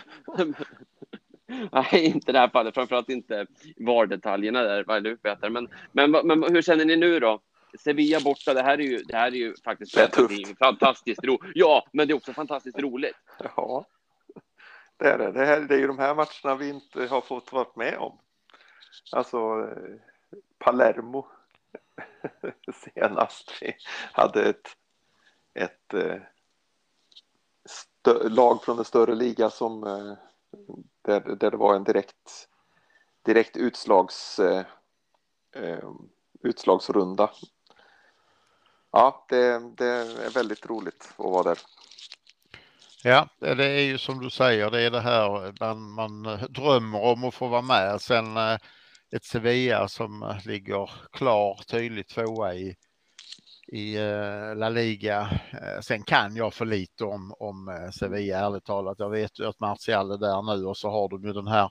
[1.71, 2.73] Nej, inte i det här fallet.
[2.73, 3.45] Framförallt inte
[3.77, 5.49] VAR-detaljerna där, vad du Peter.
[5.49, 7.41] Men, men, men hur känner ni nu då?
[7.79, 10.57] Sevilla borta, det här är ju, det här är ju faktiskt det är tufft.
[10.59, 11.51] fantastiskt roligt.
[11.53, 13.15] Ja, men det är också fantastiskt roligt.
[13.55, 13.85] Ja.
[14.97, 15.31] Det är det.
[15.31, 18.19] Det, här, det är ju de här matcherna vi inte har fått vara med om.
[19.11, 19.95] Alltså eh,
[20.59, 21.27] Palermo
[22.73, 23.51] senast.
[23.61, 23.75] Vi
[24.11, 24.67] hade ett,
[25.53, 26.21] ett eh,
[28.29, 30.13] lag från en större liga som eh,
[31.01, 32.47] där, där det var en direkt,
[33.25, 34.65] direkt utslags, eh,
[36.41, 37.31] utslagsrunda.
[38.91, 41.59] Ja, det, det är väldigt roligt att vara där.
[43.03, 47.23] Ja, det är ju som du säger, det är det här man, man drömmer om
[47.23, 48.01] att få vara med.
[48.01, 48.57] Sen eh,
[49.15, 52.75] ett Sevilla som eh, ligger klar tydligt tvåa i,
[53.67, 55.29] i eh, La Liga.
[55.81, 58.99] Sen kan jag för lite om, om Sevilla ärligt talat.
[58.99, 61.69] Jag vet ju att Martial är där nu och så har de ju den här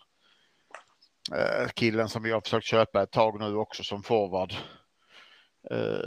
[1.75, 4.55] killen som vi har försökt köpa ett tag nu också som forward.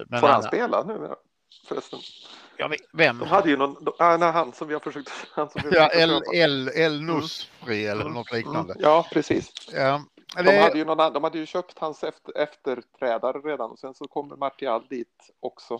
[0.07, 1.15] Men Får han, han spela nu
[1.67, 1.99] förresten?
[2.57, 3.19] Ja, vem?
[3.19, 5.11] De hade ju någon, äh, nej, han som vi har försökt.
[5.31, 7.91] Han som vi har ja, El, El, El Nusfri mm.
[7.91, 8.13] eller mm.
[8.13, 8.73] något liknande.
[8.73, 8.83] Mm.
[8.83, 9.51] Ja, precis.
[9.73, 10.01] Ja.
[10.35, 14.07] De, hade ju någon, de hade ju köpt hans efter, efterträdare redan och sen så
[14.07, 15.79] kommer Martial dit också.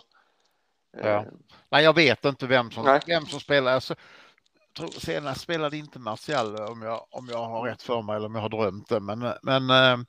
[0.98, 1.08] Ja.
[1.08, 1.24] Eh.
[1.70, 3.74] Nej, jag vet inte vem som, vem som spelar.
[3.74, 3.96] Alltså,
[4.78, 8.36] tror, senast spelade inte Martial om jag, om jag har rätt för mig eller om
[8.36, 9.00] jag har drömt det.
[9.00, 10.06] Men, men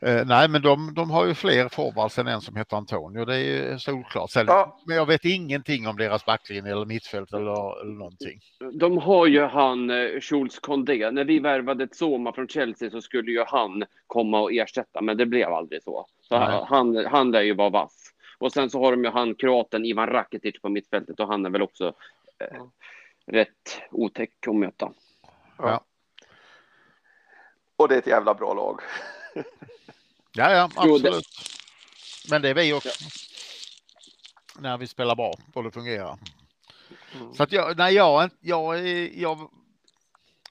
[0.00, 3.24] eh, nej, men de, de har ju fler forwards än en som heter Antonio.
[3.24, 4.30] Det är ju solklart.
[4.30, 4.78] Sen, ja.
[4.86, 8.40] Men jag vet ingenting om deras backlinje eller mittfält eller, eller någonting.
[8.72, 11.10] De har ju han eh, Schultz Condé.
[11.10, 15.26] När vi värvade Zoma från Chelsea så skulle ju han komma och ersätta, men det
[15.26, 16.06] blev aldrig så.
[16.20, 16.36] så
[16.68, 18.10] han, han lär ju vara vass.
[18.38, 21.50] Och sen så har de ju han kroaten Ivan Rakitic på mittfältet och han är
[21.50, 21.92] väl också
[22.38, 22.62] eh,
[23.26, 24.92] rätt otäck att möta.
[25.58, 25.84] Ja.
[27.76, 28.80] Och det är ett jävla bra lag.
[30.34, 31.26] Ja, ja, absolut.
[32.30, 32.88] Men det är vi också.
[32.88, 34.60] Ja.
[34.60, 36.18] När vi spelar bra och det fungerar.
[37.14, 37.34] Mm.
[37.34, 39.50] Så att jag, nej, jag, jag, jag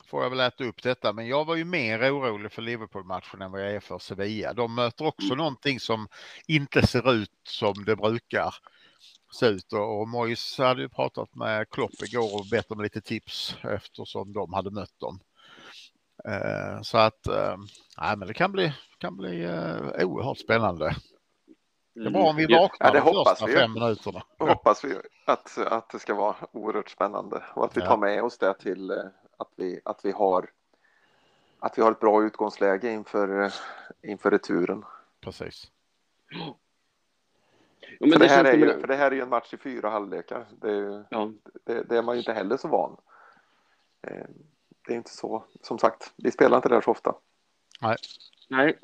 [0.05, 3.51] får jag väl äta upp detta, men jag var ju mer orolig för Liverpool-matchen än
[3.51, 4.53] vad jag är för Sevilla.
[4.53, 5.37] De möter också mm.
[5.37, 6.07] någonting som
[6.47, 8.55] inte ser ut som det brukar
[9.33, 13.01] se ut och, och Mois hade ju pratat med Klopp igår och bett om lite
[13.01, 15.19] tips eftersom de hade mött dem.
[16.27, 17.57] Eh, så att, eh,
[17.97, 20.95] nej, men det kan bli, kan bli eh, oerhört spännande.
[21.95, 22.59] Det är bra om vi mm.
[22.59, 23.53] vaknar ja, det de första vi.
[23.53, 24.23] fem minuterna.
[24.37, 28.23] Det hoppas vi att, att det ska vara oerhört spännande och att vi tar med
[28.23, 28.91] oss det till
[29.37, 30.49] att vi, att vi har
[31.59, 33.53] att vi har ett bra utgångsläge inför,
[34.01, 34.83] inför returen.
[35.21, 35.71] Precis.
[36.29, 36.57] Ja,
[37.99, 39.89] för, det, det här är ju, för det här är ju en match i fyra
[39.89, 40.45] halvlekar.
[40.61, 41.31] Det, ja.
[41.63, 42.97] det, det, är man ju inte heller så van
[44.87, 47.15] det är inte så, som sagt, vi spelar inte där så ofta.
[47.81, 47.95] Nej.
[48.47, 48.77] Nej.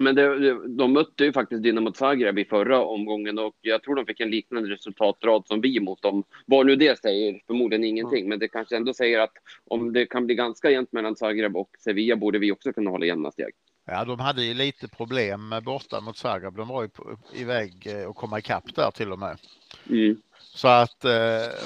[0.00, 4.06] Men det, de mötte ju faktiskt Dinamo Zagreb i förra omgången och jag tror de
[4.06, 6.24] fick en liknande resultatrad som vi mot dem.
[6.46, 8.28] Vad nu det säger, förmodligen ingenting, mm.
[8.28, 9.32] men det kanske ändå säger att
[9.64, 13.06] om det kan bli ganska jämnt mellan Zagreb och Sevilla borde vi också kunna hålla
[13.06, 13.50] jämna steg.
[13.84, 16.56] Ja, de hade ju lite problem borta mot Zagreb.
[16.56, 19.38] De var ju på, iväg och komma ikapp där till och med.
[19.90, 20.20] Mm.
[20.40, 21.04] Så att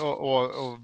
[0.01, 0.79] och, och, och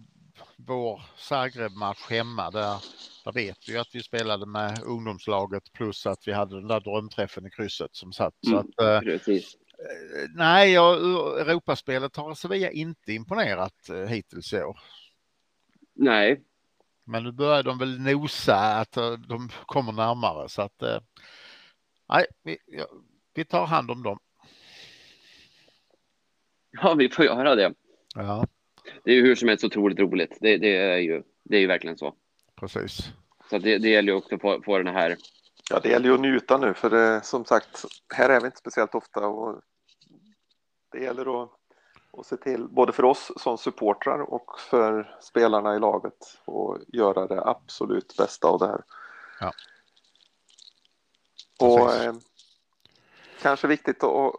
[0.69, 2.85] vår Zagreb-match hemma där,
[3.25, 7.47] där vet vi att vi spelade med ungdomslaget plus att vi hade den där drömträffen
[7.47, 8.35] i krysset som satt.
[8.47, 9.57] Så Mm, att, Precis.
[10.35, 10.97] nej, jag,
[11.41, 14.81] Europaspelet har Sevilla inte imponerat hittills i år.
[15.95, 16.43] Nej,
[17.05, 18.93] Men nu börjar de väl nosa att
[19.29, 20.83] de kommer närmare så att
[22.09, 22.59] nej, vi,
[23.35, 24.19] vi tar hand om dem.
[26.71, 27.75] ja, vi får göra det.
[28.15, 28.47] Ja,
[29.05, 30.39] Det är ju hur som helst otroligt roligt.
[30.41, 32.15] Det, det är ju det är ju verkligen så.
[32.61, 32.99] precis.
[33.51, 35.17] Så det, det gäller ju också att få, få den här.
[35.71, 38.59] Ja, det gäller ju att njuta nu för eh, som sagt, här är vi inte
[38.59, 39.61] speciellt ofta och
[40.93, 41.51] det gäller att,
[42.13, 47.27] att se till, både för oss som supportrar och för spelarna i laget och göra
[47.27, 48.83] det absolut bästa av det här.
[49.41, 49.53] Ja.
[51.61, 52.15] Och eh,
[53.43, 54.35] kanske viktigt att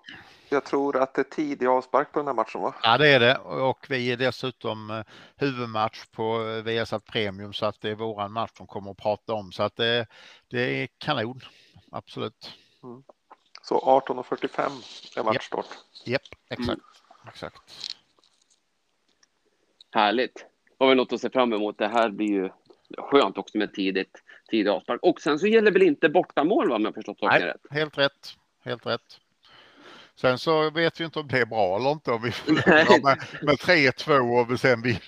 [0.51, 2.75] jag tror att det är tidig avspark på den här matchen va?
[2.83, 5.03] Ja, det är det och vi är dessutom eh,
[5.35, 9.33] huvudmatch på eh, Viasat Premium så att det är våran match de kommer att prata
[9.33, 10.07] om så att det,
[10.47, 11.41] det är kanon.
[11.91, 12.53] Absolut.
[13.61, 15.65] Så 18.45 är matchstart.
[16.05, 16.81] Japp, exakt.
[17.27, 17.95] Exakt.
[19.91, 20.45] Härligt.
[20.79, 21.77] Har vi något att se fram emot.
[21.77, 22.49] Det här blir ju
[22.97, 24.99] skönt också med tidigt, tidigt avspark.
[25.03, 27.49] Och sen så gäller väl inte bortamål va, om jag förstått saken Nej.
[27.49, 27.61] rätt?
[27.71, 28.33] Helt rätt.
[28.63, 29.19] Helt rätt.
[30.21, 32.31] Sen så vet vi inte om det är bra eller inte om vi
[32.71, 34.99] förlorar med, med 3-2 och vi sen vi,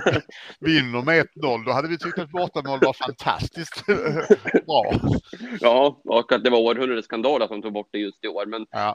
[0.60, 1.64] vinner med 1-0.
[1.64, 3.86] Då hade vi tyckt att bortamål var fantastiskt
[4.66, 4.92] bra.
[5.60, 8.46] Ja, och att det var århundradets skandal att de tog bort det just i år.
[8.46, 8.94] Men Ja.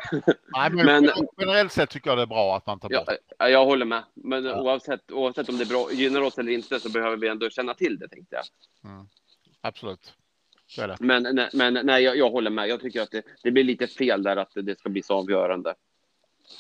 [0.58, 3.16] Nej, men, Men- generellt sett tycker jag det är bra att man tar bort.
[3.40, 4.04] ja, jag håller med.
[4.14, 4.62] Men Ja.
[4.62, 7.74] oavsett, oavsett om det är bra, gynnar oss eller inte så behöver vi ändå känna
[7.74, 8.92] till det tänkte jag.
[8.92, 9.08] Mm.
[9.62, 10.14] Absolut.
[11.00, 12.68] Men, nej, men nej, jag, jag håller med.
[12.68, 15.76] Jag tycker att det, det blir lite fel där att det ska bli så avgörande.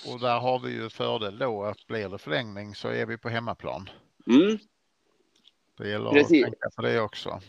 [0.08, 3.30] Och där har vi ju fördel då att blir det förlängning så är vi på
[3.30, 3.90] hemmaplan.
[4.28, 4.58] Mm,
[5.78, 6.46] Det gäller Precis.
[6.46, 7.40] att tänka på det också.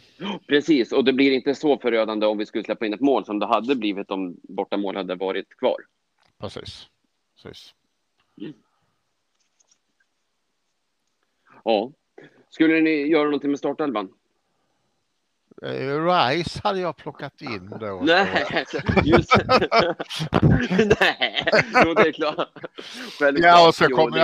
[0.49, 3.39] precis, och det blir inte så förödande om vi skulle släppa in ett mål som
[3.39, 5.77] det hade blivit om bortamål hade varit kvar.
[6.39, 6.87] Precis.
[7.43, 7.75] Precis.
[11.65, 11.93] Ja.
[12.51, 14.13] Skulle ni göra någonting med startelvan?
[15.63, 18.01] Rice hade jag plockat in då.
[18.03, 18.65] Nej,
[19.05, 19.37] just
[21.01, 21.45] Nej,
[21.85, 22.49] jo, det är klart.
[23.19, 23.45] Självklart.
[23.45, 24.19] Ja, och så kommer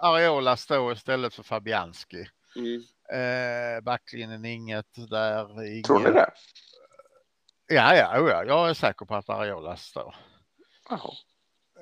[0.00, 2.26] Areola stå istället för Fabianski.
[2.56, 2.82] Mm.
[3.12, 5.64] Eh, backlinjen inget där.
[5.66, 5.84] Inget.
[5.84, 6.30] Tror ni det?
[7.66, 10.14] Ja, ja, ja, jag är säker på att Areola står.
[10.90, 11.10] Jaha.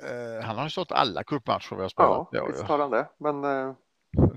[0.02, 2.28] Eh, han har ju stått alla cupmatcher vi har spelat.
[2.32, 3.08] Ja, visst har han det.
[3.18, 3.74] Men eh,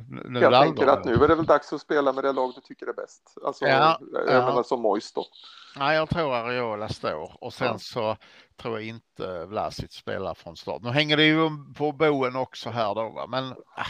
[0.09, 2.61] Nu- jag tänker att nu är det väl dags att spela med det lag du
[2.61, 3.37] tycker är bäst.
[3.45, 4.45] Alltså, Ja, jag ja.
[4.45, 5.25] menar som Mois då.
[5.77, 7.77] Nej, jag tror Areola står och sen Ja.
[7.77, 8.17] så
[8.61, 10.81] tror jag inte Vlasic spelar från start.
[10.81, 13.27] Nu hänger det ju på boen också här då, va?
[13.27, 13.85] men ah,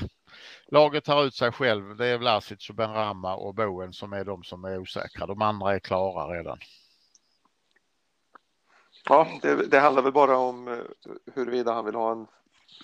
[0.68, 1.96] laget tar ut sig själv.
[1.96, 5.26] Det är Vlasic och Benrahma och boen som är de som är osäkra.
[5.26, 6.58] De andra är klara redan.
[9.10, 10.78] Ja, det, det handlar väl bara om eh,
[11.36, 12.28] huruvida han vill ha en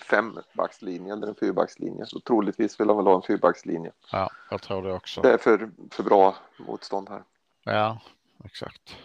[0.02, 2.06] fembackslinje eller en fyrbackslinje.
[2.06, 3.92] Så troligtvis vill han väl ha en fyrbackslinje.
[4.12, 5.20] Ja, jag tror det också.
[5.22, 7.22] Det är för, för bra motstånd här.
[7.64, 8.00] Ja,
[8.44, 8.96] exakt.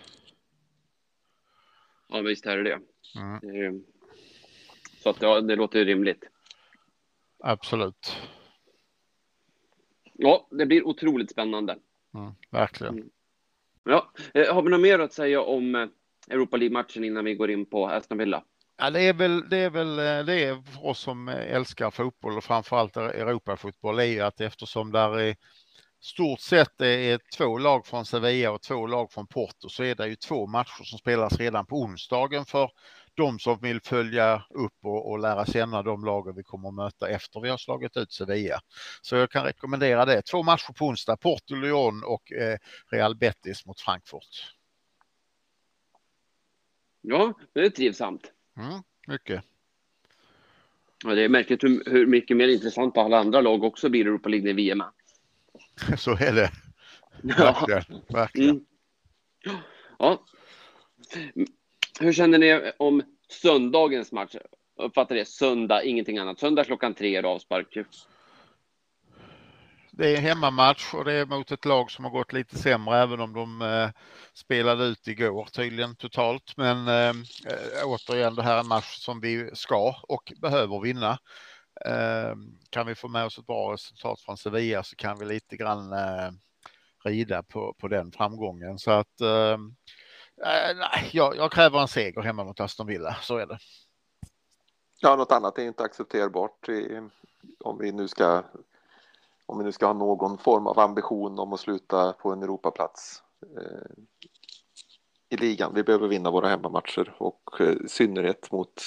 [2.08, 2.80] Ja, visst är det det.
[3.20, 3.82] Mm, Det är-
[5.04, 6.24] Så att ja, det låter ju rimligt.
[7.44, 8.16] absolut.
[10.14, 11.78] Ja, det blir otroligt spännande.
[12.14, 13.10] Mm, verkligen.
[13.84, 15.88] Ja, eh, har vi något mer att säga om eh,
[16.30, 18.44] Europa League-matchen innan vi går in på Aston Villa?
[18.82, 22.38] Ja, det är väl det är väl eh, det är för oss som älskar fotboll
[22.38, 25.36] och framförallt Europafotboll är ju att eftersom där är
[26.02, 29.96] stort sett det är två lag från Sevilla och två lag från Porto så är
[29.96, 32.72] det ju två matcher som spelas redan på onsdagen för
[33.14, 37.10] de som vill följa upp och, och lära känna de lagen vi kommer att möta
[37.10, 38.60] efter vi har slagit ut Sevilla.
[39.02, 40.22] Så jag kan rekommendera det.
[40.22, 42.58] Två matcher på onsdag, Porto, Lyon och eh,
[42.92, 44.56] Real Betis mot Frankfurt.
[47.02, 48.34] Ja, det är trivsamt.
[48.60, 49.44] Mm, mycket.
[51.04, 54.08] Ja, det är märkligt hur, hur mycket mer intressant alla andra lag också blir i
[54.08, 54.90] Europa League när vi är med.
[55.98, 56.52] Så är det.
[57.24, 57.66] Ja.
[57.68, 58.02] Verkligen.
[58.10, 58.50] verkligen.
[58.50, 59.58] Mm.
[60.00, 60.24] ja.
[62.00, 64.36] Hur känner ni om söndagens match?
[64.76, 66.40] Uppfattar det söndag, ingenting annat.
[66.40, 67.78] Söndag klockan tre är det avspark.
[70.00, 73.20] Det är hemmamatch och det är mot ett lag som har gått lite sämre även
[73.20, 73.90] om de eh,
[74.34, 76.58] spelade ut igår tydligen totalt.
[76.58, 81.18] Men eh, eh återigen, det här är en match som vi ska och behöver vinna.
[81.86, 82.36] Eh,
[82.70, 85.94] kan vi få med oss ett bra resultat från Sevilla så kan vi lite grann
[85.94, 86.32] eh,
[87.04, 88.80] rida på, på den framgången.
[88.80, 89.76] Så att ehm,
[90.46, 93.58] eh, nej, jag, jag, kräver en seger hemma mot Aston Villa, så är det.
[95.00, 97.02] Ja, något annat är inte accepterbart i,
[97.60, 98.44] om vi nu ska
[99.50, 103.24] om vi nu ska ha någon form av ambition om att sluta på en Europaplats
[103.58, 103.92] eh,
[105.30, 105.74] i ligan.
[105.76, 108.82] Vi behöver vinna våra hemmamatcher och eh, i synnerhet mot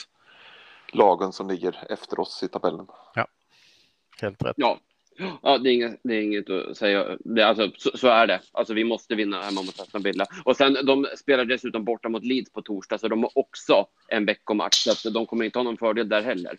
[0.92, 2.86] lagen som ligger efter oss i tabellen.
[3.14, 3.26] Ja,
[4.20, 4.54] helt rätt.
[4.56, 4.78] Ja,
[5.42, 7.16] Ja, det är inget, det är inget att säga.
[7.20, 8.40] Det, alltså, så, så, är det.
[8.52, 10.26] Alltså, vi måste vinna hemma mot Aston Villa.
[10.44, 14.26] Och sen, de spelar dessutom borta mot Leeds på torsdag, så de har också en
[14.26, 14.88] veckomatch.
[14.88, 16.58] Så de kommer inte ha någon fördel där heller.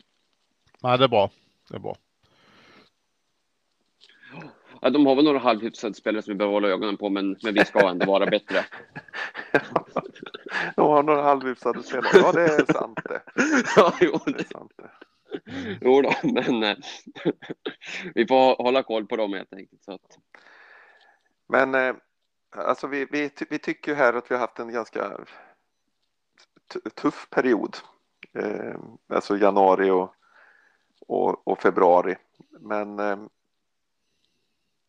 [0.84, 1.30] Nej, det är bra.
[1.70, 1.96] Det är bra.
[4.84, 7.54] Ja, de har väl några halvhyfsade spelare som vi behöver hålla ögonen på, men, men
[7.54, 8.66] vi ska ändå vara bättre.
[10.76, 13.22] de har några halvhyfsade spelare, ja det är sant det.
[13.76, 14.90] ja, jo, det är sant det.
[15.82, 16.78] Jo då, men eh,
[18.16, 19.84] vi får hålla koll på dem helt enkelt.
[19.84, 20.20] Så att...
[21.48, 21.96] Men eh,
[22.56, 25.20] alltså vi, vi, vi tycker här att vi har haft en ganska
[26.96, 27.78] tuff period.
[28.34, 28.76] Eh,
[29.08, 30.16] alltså januari och,
[31.08, 32.16] och, och februari.
[32.60, 33.00] Men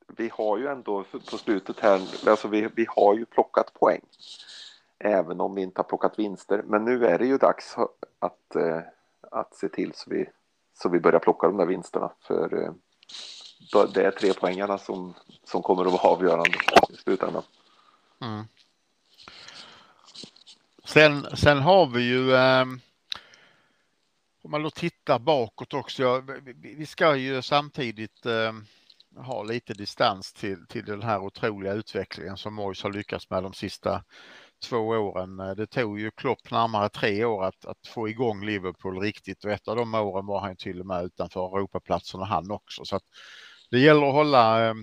[0.06, 4.00] vi har ju ändå på slutet här, alltså vi, vi har ju plockat poäng.
[4.98, 6.62] Även om vi inte har plockat vinster.
[6.66, 7.76] Men nu är det ju dags
[8.18, 8.80] att, eh,
[9.30, 10.26] att se till så vi,
[10.74, 12.12] så vi börjar plocka de där vinsterna.
[12.20, 12.72] För eh,
[13.94, 15.14] det är tre poängarna som,
[15.44, 16.58] som kommer att vara avgörande
[16.90, 17.42] i slutändan.
[18.20, 18.44] Mm.
[20.84, 22.64] Sen, sen har vi ju eh,
[24.44, 26.02] om man då tittar bakåt också.
[26.02, 28.52] Ja, vi, vi ska ju samtidigt eh,
[29.16, 33.52] ha lite distans till, till den här otroliga utvecklingen som Mois har lyckats med de
[33.52, 34.04] sista
[34.68, 35.36] två åren.
[35.36, 39.68] Det tog ju Klopp närmare tre år att, att få igång Liverpool riktigt och ett
[39.68, 42.84] av de åren var han till och med utanför Europaplatserna han också.
[42.84, 43.00] Så
[43.70, 44.74] det gäller att hålla eh,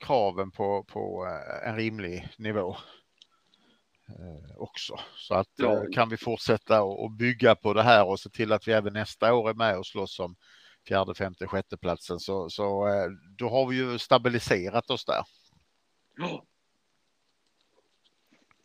[0.00, 2.76] kraven på, på eh, en rimlig nivå
[4.08, 5.00] eh, också.
[5.16, 5.60] Så att.
[5.60, 8.92] Eh, kan vi fortsätta och bygga på det här och se till att vi även
[8.92, 10.36] nästa år är med och slåss om
[10.88, 15.22] fjärde, femte, sjätte platsen så, så eh, då har vi ju stabiliserat oss där.
[16.16, 16.44] Ja.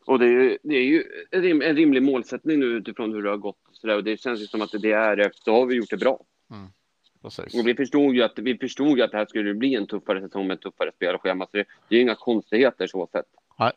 [0.06, 1.04] Och det är, det är ju
[1.63, 3.58] en rimlig målsättning nu utifrån hur det har gått.
[3.71, 5.97] Så där, och det känns ju som att det är, då har vi gjort det
[5.97, 6.19] bra.
[6.51, 6.67] Mm.
[7.60, 10.21] Och vi förstod ju att vi förstod ju att det här skulle bli en tuffare
[10.21, 11.45] säsong med ett tuffare spelschema.
[11.45, 13.25] Så det, det är inga konstigheter så sett.
[13.60, 13.71] Nej,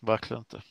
[0.00, 0.62] verkligen inte.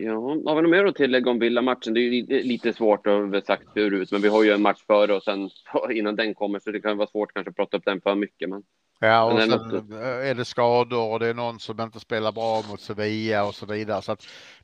[0.00, 1.94] Ja, har vi något mer att tillägga om Villa-matchen?
[1.94, 4.84] Det är ju lite svårt att ha sagt förut, men vi har ju en match
[4.86, 5.50] före och sen
[5.90, 8.48] innan den kommer, så det kan vara svårt kanske att prata upp den för mycket.
[8.48, 8.62] Men,
[9.00, 12.62] ja, och men sen är det skador och det är någon som inte spelar bra
[12.70, 14.02] mot Sevilla och så vidare.
[14.02, 14.16] Så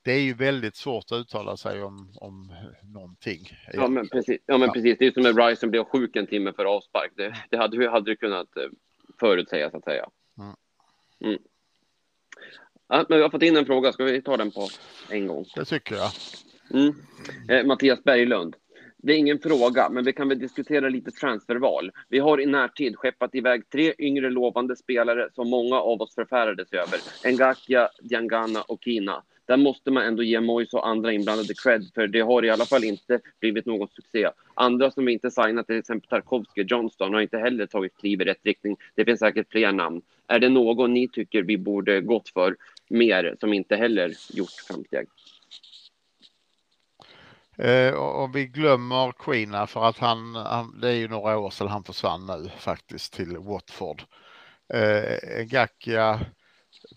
[0.03, 2.53] det är ju väldigt svårt att uttala sig om, om
[2.95, 3.41] någonting.
[3.73, 4.41] Ja, men precis.
[4.47, 4.99] Ja, men precis.
[4.99, 7.13] Det är som när Rice blev sjuk en timme för avspark.
[7.17, 8.69] Det, det hade vi aldrig kunnat eh,
[9.21, 10.09] förutsäga så att säga.
[10.39, 10.55] Mm.
[11.25, 11.39] Mm.
[12.89, 13.93] Ja, men vi har fått in en fråga.
[13.93, 14.69] Ska vi ta den på
[15.11, 15.45] en gång?
[15.55, 16.11] Det tycker jag.
[16.71, 16.95] Mm.
[17.49, 18.57] Eh, Mattias Berglund.
[18.97, 21.91] Det är ingen fråga, men vi kan väl diskutera lite transferval.
[22.09, 26.69] Vi har i närtid skeppat iväg tre yngre lovande spelare som många av oss förfärades
[26.73, 27.01] över.
[27.33, 29.23] Ngakia, Diangana och Kina.
[29.47, 32.65] Där måste man ändå ge Moise och andra inblandade cred, för det har i alla
[32.65, 34.29] fall inte blivit någon succé.
[34.55, 38.45] Andra som inte signat, till exempel Tarkovsky Johnston, har inte heller tagit kliv i rätt
[38.45, 38.77] riktning.
[38.95, 40.03] Det finns säkert fler namn.
[40.27, 42.57] Är det någon ni tycker vi borde gått för
[42.91, 45.07] mer, som inte heller gjort framsteg?
[47.59, 51.69] Eh, om vi glömmer Queena för att han, han, det är ju några år sedan
[51.69, 54.03] han försvann nu faktiskt till Watford.
[54.75, 56.21] Eh, Gakia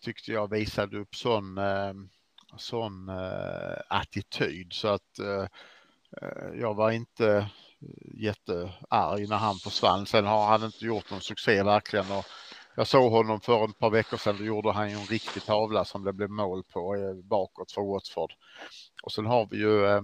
[0.02, 1.94] tyckte jag visade upp sån eh,
[2.58, 5.48] sån eh, attityd så att eh,
[6.22, 7.50] eh, jag var inte
[8.14, 10.06] jättearg när han försvann.
[10.06, 12.26] Sen har han inte gjort någon succé verkligen och
[12.78, 14.38] jag såg honom för ett par veckor sedan.
[14.38, 17.82] Då gjorde han ju en riktig tavla som det blev mål på eh, bakåt för
[17.82, 18.34] Watford.
[19.04, 20.02] Och sen har vi ju eh,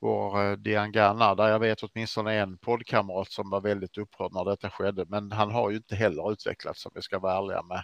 [0.00, 4.44] vår eh, Dian Diangana där jag vet åtminstone en poddkamrat som var väldigt upprörd när
[4.44, 5.04] detta skedde.
[5.08, 7.82] Men han har ju inte heller utvecklats om vi ska vara ärliga med.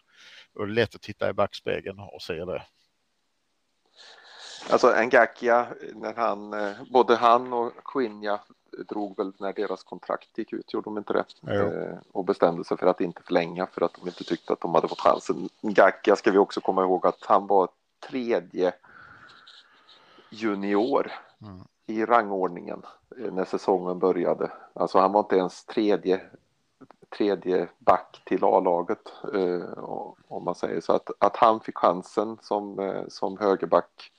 [0.55, 2.63] Och det är lätt att titta i backspegeln och se det.
[4.71, 6.55] Alltså Ngakia, när han,
[6.93, 8.41] både han och Quinja
[8.89, 11.55] drog väl när deras kontrakt gick ut, gjorde de inte det?
[11.55, 14.75] Eh, och bestämde sig för att inte förlänga för att de inte tyckte att de
[14.75, 15.49] hade fått chansen.
[15.61, 17.69] Ngakia ska vi också komma ihåg att han var
[18.09, 18.73] tredje
[20.31, 21.11] junior
[21.43, 21.61] mm.
[21.87, 22.83] i rangordningen
[23.19, 24.53] eh, när säsongen började.
[24.73, 26.21] Alltså han var inte ens tredje,
[27.17, 29.79] tredje back till A-laget eh,
[30.29, 30.93] om man säger så.
[30.93, 34.13] Att, att han fick chansen som, eh, som högerback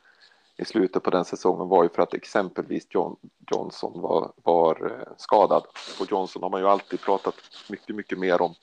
[0.62, 3.16] i slutet på den säsongen var ju för att exempelvis John,
[3.51, 5.66] Johnson var, var eh, skadad.
[5.99, 7.36] Och Johnson har man ju alltid pratat
[7.70, 8.53] mycket, mycket mer om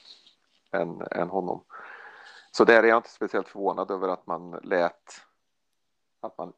[0.73, 1.65] än, än honom.
[2.51, 5.23] Så där är jag inte speciellt förvånad över att man lät
[6.21, 6.53] att man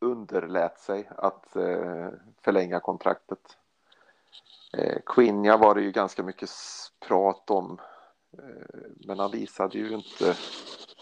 [0.00, 2.08] underlät sig att eh,
[2.42, 3.56] förlänga kontraktet.
[4.76, 6.50] Eh, Quinja var det ju ganska mycket
[7.08, 7.78] prat om
[8.38, 10.36] eh, men han visade ju inte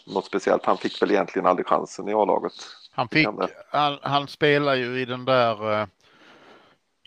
[0.06, 0.64] något speciellt.
[0.64, 2.54] Han fick väl egentligen aldrig chansen i A-laget.
[2.94, 3.28] Han, fick,
[3.70, 5.86] han, han spelar ju i den där eh,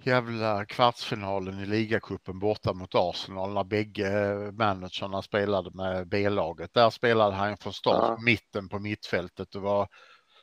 [0.03, 6.73] jävla kvartsfinalen i ligacupen borta mot Arsenal när bägge managerna spelade med B-laget.
[6.73, 8.17] Där spelade han från start ja.
[8.23, 9.51] mitten på mittfältet.
[9.51, 9.88] Det var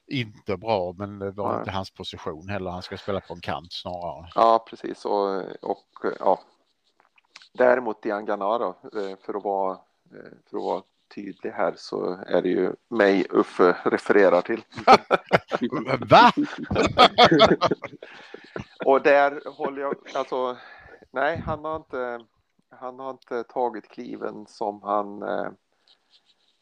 [0.06, 1.58] inte bra, men det var ja.
[1.58, 2.70] inte hans position heller.
[2.70, 4.28] Han ska spela på en kant snarare.
[4.34, 5.04] Ja, precis.
[5.04, 6.40] Och, och ja.
[7.52, 10.82] Däremot Dian Ganara, eh, för att vara, eh, för att vara
[11.14, 14.64] tydlig här så är det ju mig Uffe refererar till.
[16.10, 16.32] Va?
[18.86, 20.56] och där håller jag, alltså,
[21.10, 22.20] nej, han har inte,
[22.70, 25.50] han har inte tagit kliven som han, eh,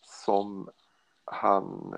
[0.03, 0.71] som
[1.25, 1.95] han,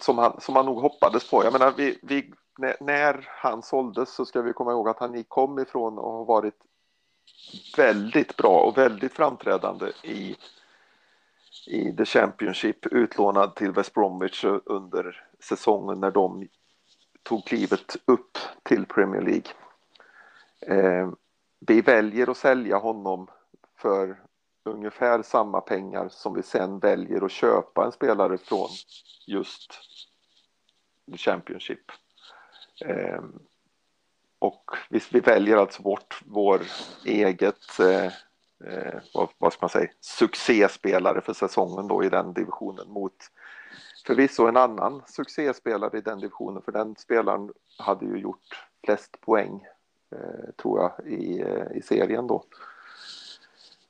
[0.00, 1.44] som han, som han nog hoppades på.
[1.44, 2.32] Jag menar, vi, vi,
[2.80, 6.54] när han såldes så ska vi komma ihåg att han kom ifrån och har varit
[7.76, 10.36] väldigt bra och väldigt framträdande i
[11.66, 16.48] i The Championship utlånad till West Bromwich under säsongen när de
[17.22, 19.50] tog klivet upp till Premier League.
[20.66, 21.10] Eh,
[21.60, 23.26] vi väljer att sälja honom
[23.76, 24.20] för
[24.64, 28.68] ungefär samma pengar som vi sen väljer att köpa en spelare från
[29.26, 29.72] just
[31.10, 31.92] The Championship.
[32.84, 33.22] Eh,
[34.38, 36.62] och vi, vi, väljer alltså bort vår
[37.04, 38.12] eget eh,
[38.64, 43.16] eh, vad, vad ska man säga, succéspelare för säsongen då i den divisionen mot
[44.06, 49.66] förvisso en annan succéspelare i den divisionen för den spelaren hade ju gjort flest poäng
[50.12, 52.44] eh, tror jag i, eh, i serien då.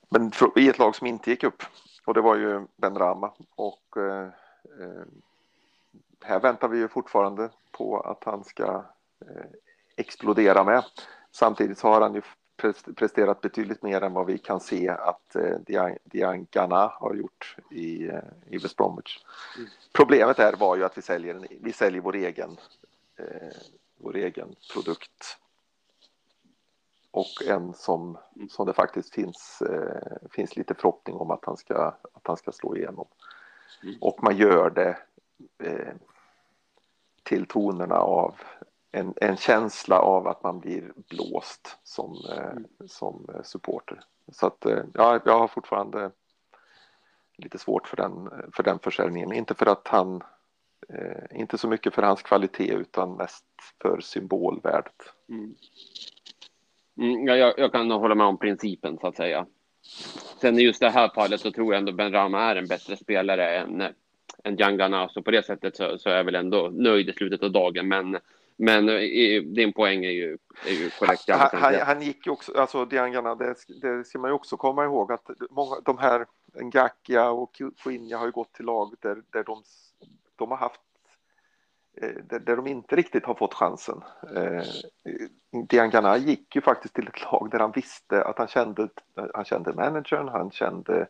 [0.09, 1.63] Men för, i ett lag som inte gick upp
[2.05, 4.29] och det var ju Ben Rama och eh,
[4.81, 5.05] eh
[6.25, 8.85] här väntar vi ju fortfarande på att han ska
[9.21, 9.47] eh,
[9.97, 10.85] explodera med.
[11.31, 12.23] Samtidigt så har han ju
[12.97, 15.59] presterat betydligt mer än vad vi kan se att eh,
[16.05, 18.19] Dian har gjort i, eh,
[18.51, 19.25] i West Bromwich.
[19.57, 19.69] Mm.
[19.93, 22.57] Problemet är var ju att vi säljer, en, vi säljer vår, egen,
[23.17, 23.57] eh,
[23.97, 25.39] vår egen produkt
[27.11, 28.49] och en som, mm.
[28.49, 32.53] som det faktiskt finns, eh, finns lite förhoppning om att han ska, att han ska
[32.53, 33.07] slå igenom.
[33.83, 33.95] Mm.
[34.01, 34.99] Och man gör det
[35.59, 35.95] eh,
[37.23, 38.35] till tonerna av
[38.95, 42.65] en, en känsla av att man blir blåst som, eh, mm.
[42.87, 44.01] som eh, supporter.
[44.33, 46.11] Så att eh, ja, jag har fortfarande
[47.37, 49.33] lite svårt för den, för den försäljningen.
[49.33, 50.23] Inte för att han,
[50.89, 53.45] eh, inte så mycket för hans kvalitet utan mest
[53.83, 55.15] för symbolvärdet.
[55.29, 55.55] Mm.
[56.99, 59.47] Mm, jag, jag, kan hålla med om principen så att säga.
[60.41, 62.97] Sen i just det här fallet så tror jag ändå Ben Rama är en bättre
[62.97, 63.83] spelare än,
[64.45, 67.43] än Jangana, så på det sättet så, så är jag väl ändå nöjd i slutet
[67.43, 67.89] av dagen.
[67.89, 68.19] Men
[68.57, 71.29] men eh, din poäng är ju, är ju korrekt.
[71.29, 74.85] Han, han, han, gick ju också, alltså Diangana, det, det ska man ju också komma
[74.85, 76.27] ihåg att många, de här
[76.63, 79.63] Ngakia och Quinja har ju gått till lag där, där de,
[80.37, 80.81] de har haft
[82.03, 84.01] eh, där, där de inte riktigt har fått chansen.
[84.37, 84.65] Eh,
[85.69, 88.89] Diangana gick ju faktiskt till ett lag där han visste att han kände,
[89.35, 91.09] han kände managern, han kände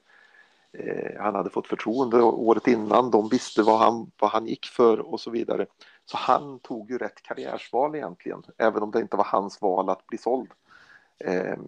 [0.72, 4.98] eh, han hade fått förtroende året innan, de visste vad han, vad han gick för
[5.12, 5.66] och så vidare.
[6.04, 10.06] Så han tog ju rätt karriärsval egentligen, även om det inte var hans val att
[10.06, 10.50] bli såld.
[11.18, 11.58] Eh,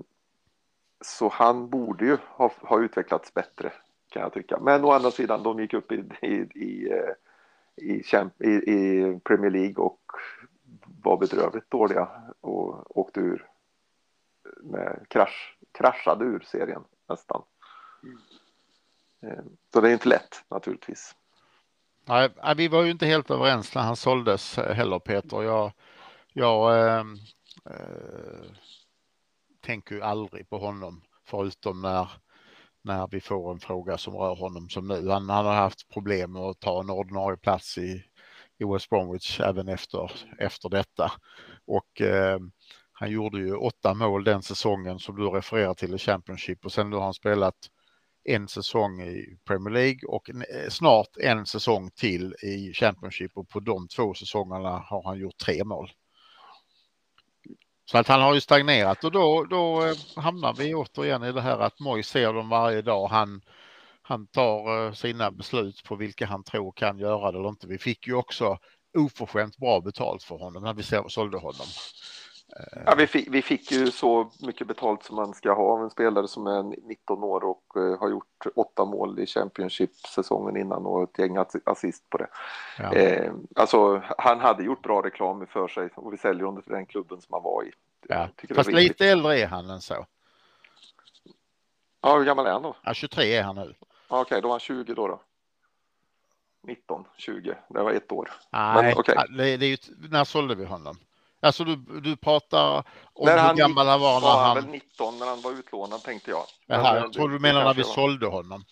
[1.00, 3.72] så han borde ju ha, ha, utvecklats bättre
[4.08, 4.58] kan jag tycka.
[4.60, 7.12] Men å andra sidan, de gick upp i, i, i, eh,
[7.76, 8.02] i,
[8.38, 10.00] i, i Premier League och
[11.02, 12.08] var bedrövligt dåliga
[12.40, 13.48] och åkte ur
[14.62, 17.42] med krasch, kraschade ur serien nästan.
[18.02, 18.18] Mm.
[19.20, 21.14] Ehm, så det är inte lätt naturligtvis.
[22.08, 25.42] Nej, vi var ju inte helt överens när han såldes heller Peter.
[25.42, 25.72] Jag,
[26.32, 27.04] jag äh,
[27.70, 28.46] äh,
[29.60, 32.08] tänker ju aldrig på honom förutom när,
[32.82, 35.08] när vi får en fråga som rör honom som nu.
[35.08, 38.04] Han, han har haft problem med att ta en ordinarie plats i,
[38.58, 41.12] i West Bromwich även efter, efter detta.
[41.66, 42.38] Och äh,
[42.92, 46.90] han gjorde ju åtta mål den säsongen som du refererar till i Championship och sen
[46.90, 47.70] nu har han spelat
[48.28, 53.60] en säsong i Premier League och eh, snart en säsong till i Championship och på
[53.60, 55.90] de två säsongerna har han gjort tre mål.
[57.90, 61.40] Så att han har ju stagnerat och då, då eh, hamnar vi återigen i det
[61.40, 63.08] här att Moj ser dem varje dag.
[63.08, 63.40] Han,
[64.02, 67.66] han tar eh, sina beslut på vilka han tror kan göra det eller inte.
[67.66, 68.58] Vi fick ju också
[68.98, 71.66] oförskämt bra betalt för honom när vi sålde honom.
[72.86, 75.90] Ja, vi, fick, vi fick ju så mycket betalt som man ska ha av en
[75.90, 81.02] spelare som är 19 år och uh, har gjort åtta mål i Championship-säsongen innan och
[81.02, 82.28] ett gäng assist på det.
[82.78, 82.92] Ja.
[82.92, 86.86] Eh, alltså, han hade gjort bra reklam för sig och vi säljer honom till den
[86.86, 87.72] klubben som han var i.
[88.08, 88.28] Ja.
[88.54, 90.06] Fast lite äldre är han än så.
[92.00, 92.76] Ja, hur gammal är han då?
[92.82, 93.74] Ja, 23 är han nu.
[94.08, 95.08] Okej, okay, då var han 20 då.
[95.08, 95.20] då.
[96.66, 98.30] 19, 20, det var ett år.
[98.50, 99.16] Nej, Men, okay.
[99.36, 99.76] det, det är ju,
[100.10, 100.96] när sålde vi honom?
[101.46, 104.54] Alltså du, du pratar om när hur gammal han var när han...
[104.54, 106.44] väl 19 när han var utlånad tänkte jag.
[106.66, 107.90] Jaha, jag tror du menar när vi var...
[107.90, 108.64] sålde honom.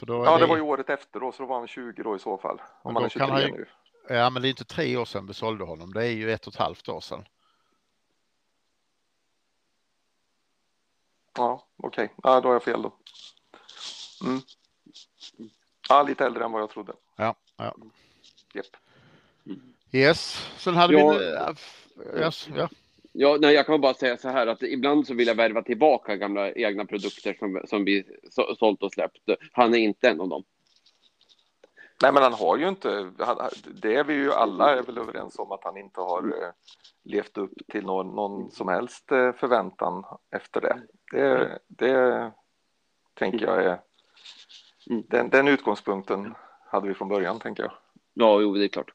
[0.00, 0.38] ja, det...
[0.38, 0.46] det...
[0.46, 2.60] var ju året efter då, så då var han 20 då i så fall.
[2.82, 3.40] Om han är 23 han...
[3.40, 3.68] nu.
[4.08, 5.92] Ja, men det är inte tre år sedan vi sålde honom.
[5.92, 7.24] Det är ju ett och ett halvt år sedan.
[11.36, 12.04] Ja, okej.
[12.04, 12.14] Okay.
[12.22, 12.92] Ja, då har jag fel då.
[14.24, 14.40] Mm.
[15.88, 16.92] Ja, lite äldre än vad jag trodde.
[17.16, 17.74] Ja, ja.
[18.54, 18.66] Yep.
[19.92, 21.10] Yes, sen hade ja.
[21.10, 22.20] vi...
[22.20, 22.68] Yes, ja.
[23.12, 26.16] Ja, nej, jag kan bara säga så här att ibland så vill jag värva tillbaka
[26.16, 29.22] gamla egna produkter som, som vi så, sålt och släppt.
[29.52, 30.44] Han är inte en av dem.
[32.02, 33.12] Nej, men han har ju inte,
[33.82, 36.50] det är vi ju alla är väl överens om att han inte har eh,
[37.04, 40.04] levt upp till någon, någon som helst eh, förväntan
[40.36, 40.82] efter det.
[41.12, 42.32] Det, det
[43.14, 43.80] tänker jag är,
[44.90, 45.04] mm.
[45.08, 46.34] den, den utgångspunkten
[46.66, 47.72] hade vi från början tänker jag.
[48.14, 48.90] Ja, jo, det är klart.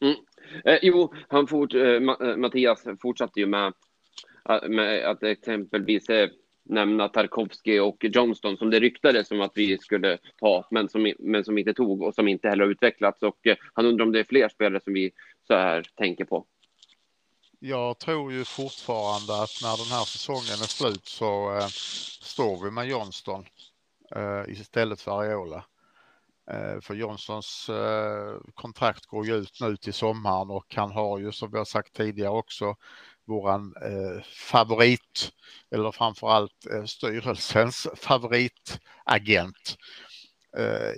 [0.00, 0.16] Mm.
[0.64, 3.72] Eh, jo, han fort, eh, eh Mattias fortsatte ju med,
[4.48, 6.30] eh, med att exempelvis eh,
[6.68, 11.44] nämna Tarkovsky och Johnston som det ryktades som att vi skulle ta, men som, men
[11.44, 13.22] som inte tog och som inte heller har utvecklats.
[13.22, 15.12] Och eh, han undrar om det är fler spelare som vi
[15.46, 16.46] så här tänker på.
[17.58, 21.66] Jag tror ju fortfarande att när den här säsongen är slut så eh,
[22.22, 23.44] står vi med Johnston
[24.16, 25.64] eh, istället för Ariola.
[26.50, 31.32] Eh, för Johnsons eh, kontrakt går ju ut nu till sommaren och han har ju
[31.32, 32.74] som vi har sagt tidigare också
[33.24, 35.30] våran eh, favorit
[35.70, 39.76] eller framförallt styrelsens favoritagent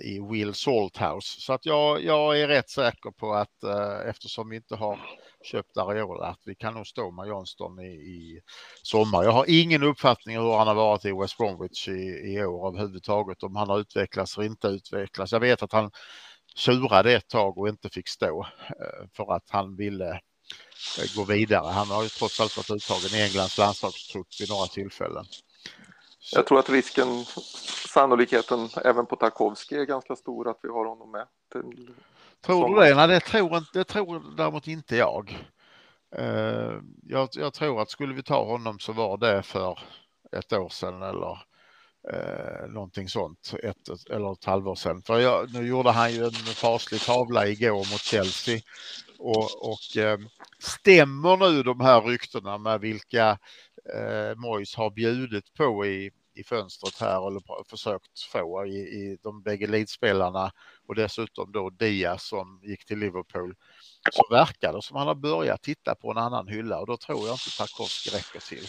[0.03, 1.41] i Will Salthouse.
[1.41, 3.63] Så att jag, jag är rätt säker på att
[4.05, 4.99] eftersom vi inte har
[5.43, 8.41] köpt Ariola att vi kan nog stå med Johnston i, i
[8.83, 9.23] sommar.
[9.23, 13.43] Jag har ingen uppfattning hur han har varit i West Bromwich i, i år överhuvudtaget,
[13.43, 15.31] om han har utvecklats eller inte utvecklats.
[15.31, 15.91] Jag vet att han
[16.55, 21.71] surade ett tag och inte fick stå eh, för att han ville eh, gå vidare.
[21.71, 25.25] Han har ju trots allt varit uttagen i Englands landslagstrupp vid några tillfällen.
[26.31, 27.25] Jag tror att risken,
[27.93, 31.93] sannolikheten även på Tarkovski är ganska stor att vi har honom med till
[32.45, 32.95] Tror du det?
[32.95, 35.47] Nej, det tror, det tror däremot inte jag.
[36.19, 37.29] Uh, jag.
[37.31, 39.79] Jag tror att skulle vi ta honom så var det för
[40.37, 41.39] ett år sedan eller
[42.13, 45.01] uh, någonting sånt, ett eller ett halvår sedan.
[45.01, 48.59] För jag, nu gjorde han ju en faslig tavla igår mot Chelsea
[49.19, 50.27] och, och uh,
[50.59, 53.31] stämmer nu de här ryktena med vilka
[53.95, 59.41] uh, Mois har bjudit på i, i fönstret här eller försökt få i, i de
[59.41, 60.51] bägge leadspelarna
[60.87, 63.55] och dessutom då Diaz som gick till Liverpool
[64.11, 67.19] så verkar det som han har börjat titta på en annan hylla och då tror
[67.19, 68.65] jag inte Tarkovsky räcker till.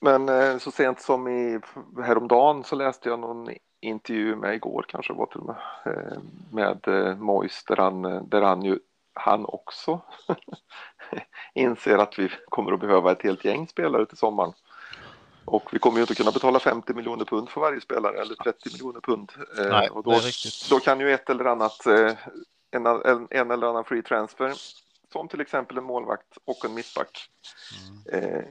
[0.00, 1.60] Men eh, så sent som i
[2.04, 3.48] häromdagen så läste jag någon
[3.80, 5.56] intervju med igår kanske var till och med
[5.86, 6.18] eh,
[6.50, 8.78] med eh, Mois där han, där han ju
[9.14, 10.00] han också
[11.54, 14.52] inser att vi kommer att behöva ett helt gäng spelare till sommaren.
[15.44, 18.72] Och vi kommer ju inte kunna betala 50 miljoner pund för varje spelare eller 30
[18.72, 19.32] miljoner pund.
[19.58, 20.20] Eh, Nej, och då,
[20.70, 22.12] då kan ju ett eller annat, eh,
[22.70, 24.54] en, en, en, eller annan free transfer,
[25.12, 27.28] som till exempel en målvakt och en mittback.
[28.12, 28.24] Mm.
[28.24, 28.44] Eh,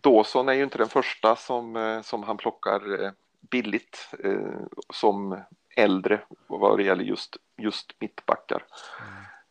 [0.00, 3.10] Dawson är ju inte den första som, eh, som han plockar eh,
[3.50, 4.60] billigt eh,
[4.92, 5.40] som
[5.76, 8.64] äldre vad det gäller just, just mittbackar.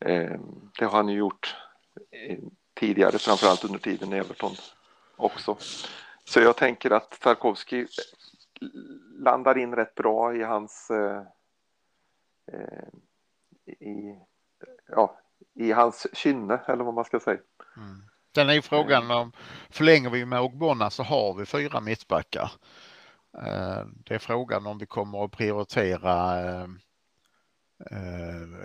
[0.02, 0.42] Mm.
[0.80, 1.56] det har han ju gjort
[2.74, 4.52] tidigare, framförallt under tiden i Everton
[5.16, 5.58] också.
[6.30, 7.88] Så jag tänker att Tarkovsky
[9.20, 11.24] landar in rätt bra i hans eh,
[12.54, 12.88] eh,
[13.66, 14.20] i,
[14.88, 15.20] ja,
[15.56, 17.40] i hans kynne eller vad man ska säga.
[17.78, 18.04] Mm.
[18.36, 19.32] Sen är ju frågan om
[19.70, 22.52] förlänger vi med Ogbonna så har vi fyra mittbackar.
[23.38, 26.68] Eh, det är frågan om vi kommer att prioritera eh,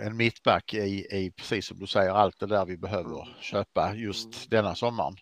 [0.05, 4.49] en mittback i, i, precis som du säger, allt det där vi behöver köpa just
[4.49, 5.15] denna sommaren.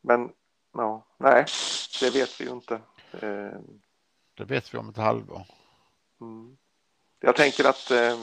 [0.00, 0.32] Men
[0.72, 1.44] ja, nej,
[2.00, 2.74] det vet vi ju inte.
[3.12, 3.60] Eh,
[4.34, 5.42] det vet vi om ett halvår.
[6.20, 6.56] Mm.
[7.20, 8.18] Jag tänker att eh,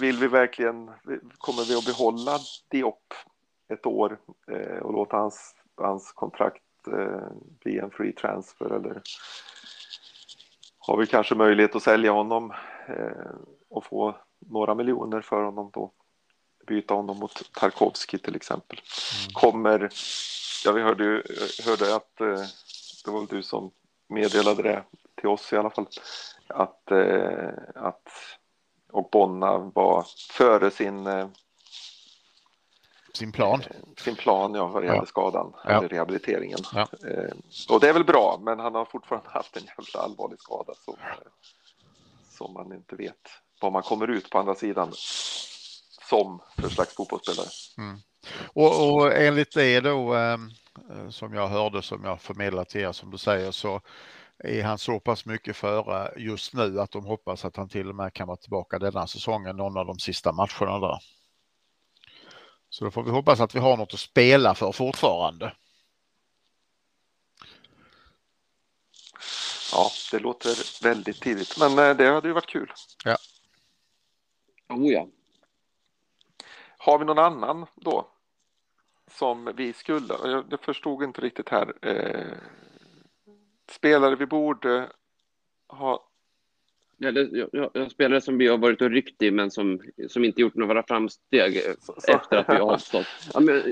[0.00, 0.90] vill vi verkligen,
[1.38, 2.38] kommer vi att behålla
[2.68, 3.14] Diop
[3.68, 6.60] ett år eh, och låta hans, hans kontrakt
[7.60, 9.02] bli en free transfer eller
[10.78, 12.52] har vi kanske möjlighet att sälja honom
[13.68, 15.92] och få några miljoner för honom då?
[16.66, 18.78] byta honom mot Tarkovski till exempel.
[18.78, 19.32] Mm.
[19.32, 19.88] Kommer,
[20.64, 21.22] ja vi hörde ju
[21.64, 22.46] hörde att eh,
[23.04, 23.70] det var du som
[24.08, 24.84] meddelade det
[25.14, 25.86] till oss i alla fall,
[26.48, 28.08] att, eh, att
[28.92, 31.28] och Bonna var före sin eh,
[33.12, 33.62] sin plan.
[33.98, 35.06] Sin plan, ja, vad det gäller ja.
[35.06, 35.70] skadan ja.
[35.70, 36.58] eller rehabiliteringen.
[36.72, 36.88] Ja.
[37.68, 40.96] och det är väl bra, men han har fortfarande haft en jävla allvarlig skada som,
[42.30, 44.92] som man inte vet vad man kommer ut på andra sidan
[46.08, 47.48] som för slags fotbollsspelare.
[47.78, 48.00] Mm.
[48.52, 50.38] Och, och enligt det då eh,
[51.10, 53.80] som jag hörde som jag förmedlat till er som du säger så
[54.38, 57.94] är han så pass mycket före just nu att de hoppas att han till och
[57.94, 60.98] med kan vara tillbaka denna säsongen, någon av de sista matcherna där.
[62.70, 65.52] Så då får vi hoppas att vi har något att spela för fortfarande.
[69.72, 72.72] Ja, det låter väldigt tidigt, men eh, det hade ju varit kul.
[73.04, 73.16] Ja.
[74.68, 75.08] Oh ja.
[76.78, 78.13] Har vi någon annan då?
[79.14, 80.14] Som vi skulle,
[80.50, 81.72] jag förstod inte riktigt här.
[81.82, 82.36] Eh,
[83.70, 84.88] spelare vi borde
[85.68, 86.08] ha
[86.96, 90.24] Ja, det, ja, ja, spelare som vi har varit och ryckt i men som, som
[90.24, 92.12] inte gjort några framsteg så, så.
[92.12, 93.06] efter att vi har avstått.
[93.34, 93.62] Ja, men,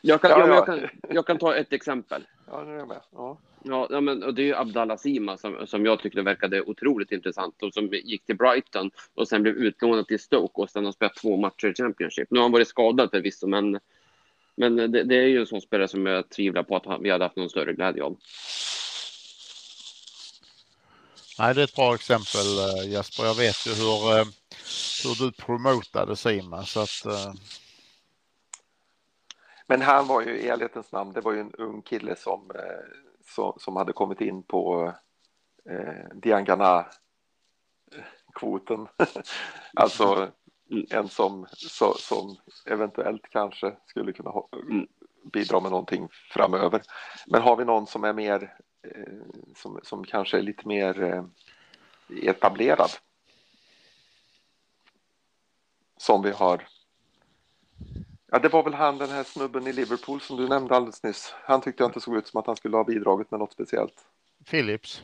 [0.00, 2.22] jag, kan, ja, jag, kan, jag kan ta ett exempel.
[2.50, 3.00] Ja, nu är jag med.
[3.12, 3.38] Ja.
[3.64, 7.62] Ja, men, och det är ju Abdallah Sima som, som jag tyckte verkade otroligt intressant
[7.62, 11.16] och som gick till Brighton och sen blev utlånad till Stoke och sen har spelat
[11.16, 12.28] två matcher i Championship.
[12.30, 13.78] Nu har han varit skadad förvisso, men,
[14.54, 17.24] men det, det är ju en sån spelare som jag tvivlar på att vi hade
[17.24, 18.16] haft någon större glädje av.
[21.38, 23.24] Nej, det är ett bra exempel eh, Jesper.
[23.24, 24.24] Jag vet ju hur, eh,
[25.04, 27.02] hur du promotade Sima så att.
[27.06, 27.34] Uh...
[29.66, 32.50] Men han var ju i ärlighetens namn, det var ju en ung kille som,
[33.26, 34.92] som, som hade kommit in på
[35.70, 36.86] eh, Diangana
[38.34, 38.88] kvoten.
[39.74, 40.32] alltså
[40.90, 44.32] en som, så, som eventuellt kanske skulle kunna
[44.70, 44.86] mm.
[45.32, 46.82] bidra med någonting framöver.
[47.26, 49.22] Men har vi någon som är mer Eh,
[49.56, 51.24] som, som kanske är lite mer eh,
[52.28, 52.90] etablerad.
[55.96, 56.66] Som vi har.
[58.26, 61.34] Ja, det var väl han den här snubben i Liverpool som du nämnde alldeles nyss.
[61.44, 64.04] Han tyckte jag inte såg ut som att han skulle ha bidragit med något speciellt.
[64.50, 65.02] Philips?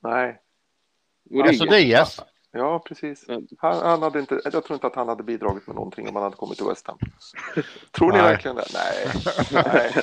[0.00, 0.40] Nej.
[1.44, 2.20] Alltså Diaz?
[2.56, 3.24] Ja, precis.
[3.58, 6.24] Han, han, hade inte, jag tror inte att han hade bidragit med någonting om han
[6.24, 6.98] hade kommit till West Ham.
[7.90, 8.26] Tror ni Nej.
[8.26, 8.64] verkligen det?
[8.74, 9.64] Nej.
[9.64, 10.02] Nej.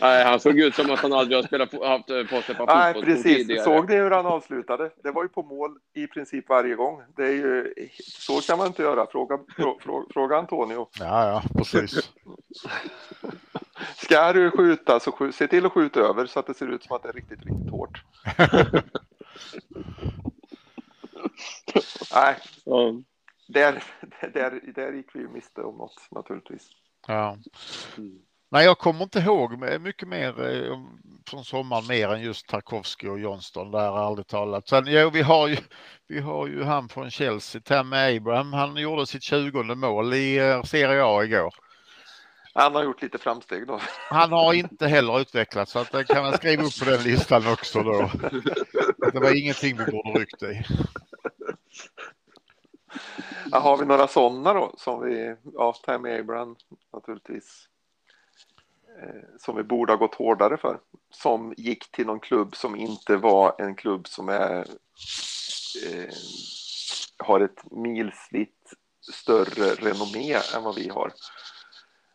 [0.00, 2.64] Nej, han såg ut som att han aldrig har spelat, haft eh, på sig på
[2.66, 3.64] Nej, precis.
[3.64, 4.90] Såg ni hur han avslutade?
[5.02, 7.02] Det var ju på mål i princip varje gång.
[7.16, 7.74] Det är ju,
[8.04, 9.06] så kan man inte göra.
[9.06, 10.88] Fråga, fråga, fråga Antonio.
[10.98, 12.10] Ja, ja, precis.
[13.96, 16.82] Ska du skjuta så skjut, se till att skjuta över så att det ser ut
[16.82, 18.02] som att det är riktigt, riktigt hårt.
[22.14, 23.02] Nej, ja.
[23.48, 23.84] där,
[24.32, 26.70] där, där gick vi ju miste om något naturligtvis.
[27.06, 27.36] Ja.
[27.98, 28.18] Mm.
[28.50, 30.78] Nej, jag kommer inte ihåg mycket mer eh,
[31.30, 34.68] från sommaren mer än just Tarkovsky och Johnston där ärligt talat.
[34.68, 35.56] Sen jo, vi har ju,
[36.08, 38.52] vi har ju han från Chelsea, Tammy Abraham.
[38.52, 41.54] Han gjorde sitt 20 mål i eh, Serie A igår.
[42.54, 43.80] Han har gjort lite framsteg då.
[44.08, 47.52] Han har inte heller utvecklats så att det kan man skriva upp på den listan
[47.52, 48.10] också då.
[49.12, 50.62] Det var ingenting vi borde ryckt i.
[53.50, 55.36] Ja, har vi några sådana då som vi,
[55.84, 56.56] Tammy Abraham
[56.92, 57.68] naturligtvis.
[59.02, 60.80] Eh, som vi borde ha gått hårdare för.
[61.10, 64.58] Som gick till någon klubb som inte var en klubb som är,
[65.86, 66.14] eh,
[67.18, 68.72] har ett milsvitt
[69.12, 71.12] större renommé än vad vi har.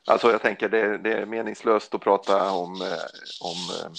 [0.07, 2.87] Alltså jag tänker det, det är meningslöst att prata om, eh,
[3.41, 3.91] om eh,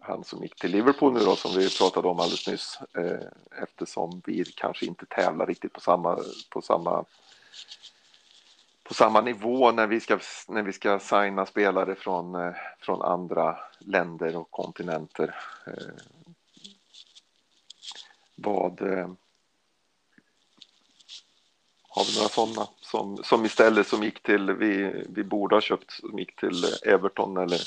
[0.00, 4.22] han som gick till Liverpool nu då som vi pratade om alldeles nyss eh, eftersom
[4.26, 6.18] vi kanske inte tävlar riktigt på samma,
[6.50, 7.04] på samma
[8.88, 10.18] på samma nivå när vi ska,
[10.48, 15.34] när vi ska signa spelare från, eh, från andra länder och kontinenter.
[15.66, 15.94] Eh,
[18.36, 19.10] vad eh,
[21.98, 25.90] har vi några sådana som, som istället som gick till, vi, vi borde ha köpt,
[25.90, 27.60] som gick till Everton eller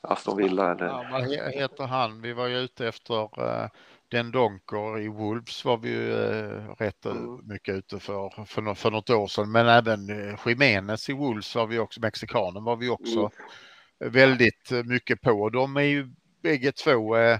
[0.00, 0.86] Aston Villa eller?
[0.86, 2.20] Ja, vad heter han?
[2.20, 3.68] Vi var ju ute efter uh,
[4.08, 7.40] den Donker i Wolves var vi ju uh, rätt mm.
[7.44, 9.52] mycket ute för, för, för något år sedan.
[9.52, 14.12] Men även uh, Jiménez i Wolves var vi också, mexikanen var vi också mm.
[14.12, 15.50] väldigt mycket på.
[15.50, 16.08] De är ju
[16.42, 17.38] bägge två uh,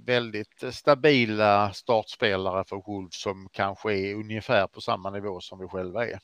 [0.00, 6.06] väldigt stabila startspelare för Wolves som kanske är ungefär på samma nivå som vi själva
[6.06, 6.18] är.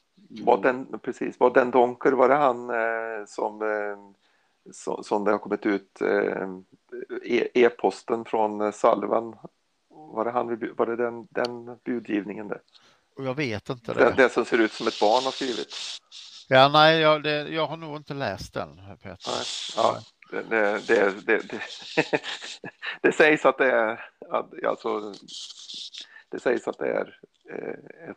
[0.44, 2.70] Var den, precis, var den Donker, var det han
[3.26, 3.62] som
[5.02, 6.48] som det har kommit ut eh,
[7.24, 9.36] e, e-posten från Salvan.
[9.88, 12.48] Var det, han, var det den, den budgivningen?
[12.48, 12.60] Där?
[13.16, 14.14] Jag vet inte Det, det.
[14.16, 15.74] det som ser ut som ett barn har skrivit.
[16.48, 19.30] Ja, nej, jag, det, jag har nog inte läst den, Peter.
[19.30, 19.44] Nej,
[19.76, 19.98] ja,
[20.30, 21.42] det, det, det,
[23.02, 24.04] det, sägs att det är,
[24.66, 25.14] alltså,
[26.28, 27.18] det sägs att det är
[27.50, 28.16] eh, ett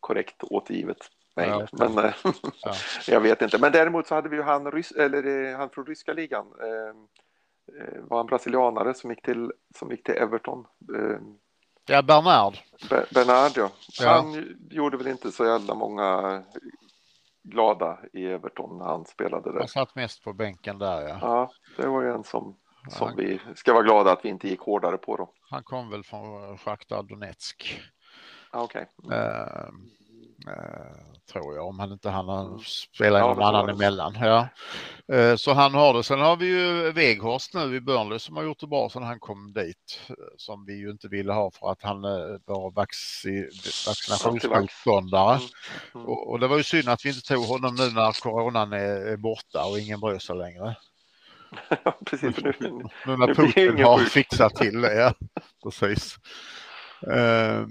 [0.00, 0.98] korrekt återgivet
[1.36, 1.50] mejl.
[1.50, 1.88] Ja, okej.
[1.94, 2.14] Men eh,
[2.62, 2.74] Ja.
[3.06, 3.58] jag vet inte.
[3.58, 6.46] Men däremot så hade vi ju han, rys- eller, eh, han från ryska ligan.
[6.62, 6.94] Eh,
[7.82, 10.66] eh, var en brasilianare som gick till, som gick till Everton.
[10.96, 11.18] Eh,
[11.86, 12.58] Ja, Bernard.
[12.90, 13.70] Be- Bernard, ja.
[14.00, 14.08] Ja.
[14.12, 16.42] Han gjorde väl inte så jävla många
[17.42, 19.58] glada i Everton när han spelade där.
[19.58, 21.18] Han satt mest på bänken där, ja.
[21.20, 22.56] Ja, det var ju en som,
[22.88, 23.14] som Ja.
[23.16, 25.32] vi ska vara glada att vi inte gick hårdare på då.
[25.50, 27.80] Han kom väl från Sjachtar Donetsk.
[28.52, 28.86] Okej.
[29.12, 29.68] Eh, eh,
[31.32, 34.16] tror jag, om han inte han har spelat Ja, någon annan emellan.
[34.20, 34.48] Ja.
[35.16, 36.02] Eh, så han har det.
[36.02, 39.20] Sen har vi ju Weghorst nu i Burnley som har gjort det bra sedan han
[39.20, 40.00] kom dit.
[40.08, 43.50] eh, Som vi ju inte ville ha för att han eh, var vaccin,
[43.86, 45.34] vaccinationsmotståndare.
[45.36, 45.48] Mm.
[45.94, 46.06] Mm.
[46.06, 49.16] Och, och det var ju synd att vi inte tog honom nu när coronan är,
[49.16, 50.76] borta och ingen bryr sig längre.
[52.06, 54.94] Precis, för nu, Nu när Putin har fixat till det.
[54.94, 55.14] Ja.
[55.64, 56.16] Precis.
[57.06, 57.64] Eh,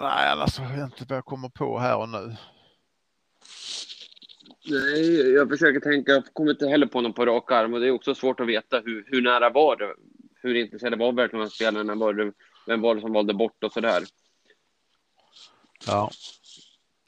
[0.00, 2.36] nej, annars har jag inte vad jag kommer på här och nu.
[4.68, 6.12] Nej, jag försöker tänka.
[6.12, 8.46] Jag kommer inte heller på någon på rak arm och det är också svårt att
[8.46, 9.94] veta hur, hur nära var det?
[10.34, 11.94] Hur intresserade var verkligen spelarna?
[11.94, 12.32] Var det,
[12.66, 14.02] vem var det som valde bort och sådär?
[15.86, 16.10] Ja.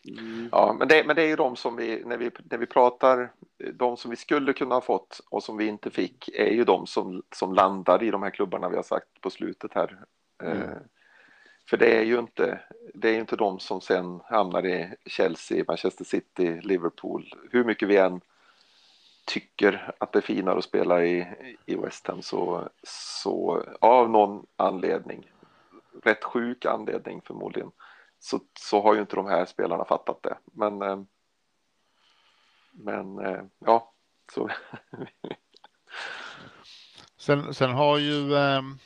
[0.08, 0.48] Mm.
[0.52, 3.32] ja, men, det, men det är ju de som vi när, vi, när vi pratar,
[3.74, 6.86] de som vi skulle kunna ha fått och som vi inte fick, är ju de
[6.86, 9.98] som, som landar i de här klubbarna vi har sagt på slutet här.
[10.42, 10.78] Mm.
[11.68, 12.60] För det är ju inte,
[12.94, 17.34] det är ju inte de som sen hamnar i Chelsea, Manchester City, Liverpool.
[17.50, 18.20] Hur mycket vi än
[19.26, 21.26] tycker att det är finare att spela i,
[21.66, 25.30] i West Ham så, så av någon anledning,
[26.02, 27.70] rätt sjuk anledning förmodligen,
[28.18, 30.38] så, så har ju inte de här spelarna fattat det.
[30.44, 31.00] Men, eh,
[32.72, 33.92] men eh, ja,
[34.34, 34.50] så
[37.16, 38.78] Sen, sen har ju ehm,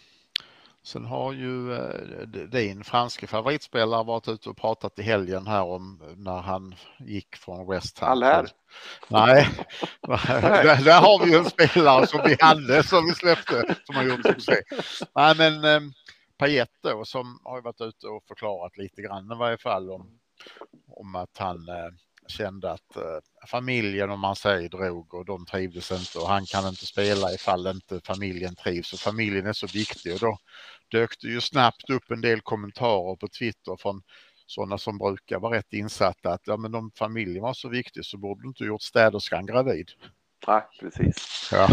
[0.85, 6.03] Sen har ju eh, din franske favoritspelare varit ute och pratat i helgen här om
[6.17, 8.11] när han gick från West Ham.
[8.11, 8.47] Allaire?
[9.09, 9.49] Nej,
[10.07, 14.03] där, där har vi ju en spelare som vi hade som vi släppte som har
[14.03, 14.55] gjort succé.
[15.15, 15.81] Nej men eh,
[16.39, 20.19] Payet då som har varit ute och förklarat lite grann i varje fall om,
[20.89, 21.91] om att han eh,
[22.33, 26.69] kände att eh, familjen om man säger drog och de trivdes inte och han kan
[26.69, 30.39] inte spela ifall inte familjen trivs och familjen är så viktig och då
[30.91, 34.03] dök det ju snabbt upp en del kommentarer på Twitter från
[34.47, 38.19] sådana som brukar vara rätt insatta att ja, men om familjen var så viktig så
[38.19, 39.91] borde du inte gjort städerskan gravid.
[40.47, 41.49] nej, precis.
[41.53, 41.69] Ja.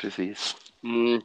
[0.00, 0.56] precis.
[0.82, 1.22] Mm.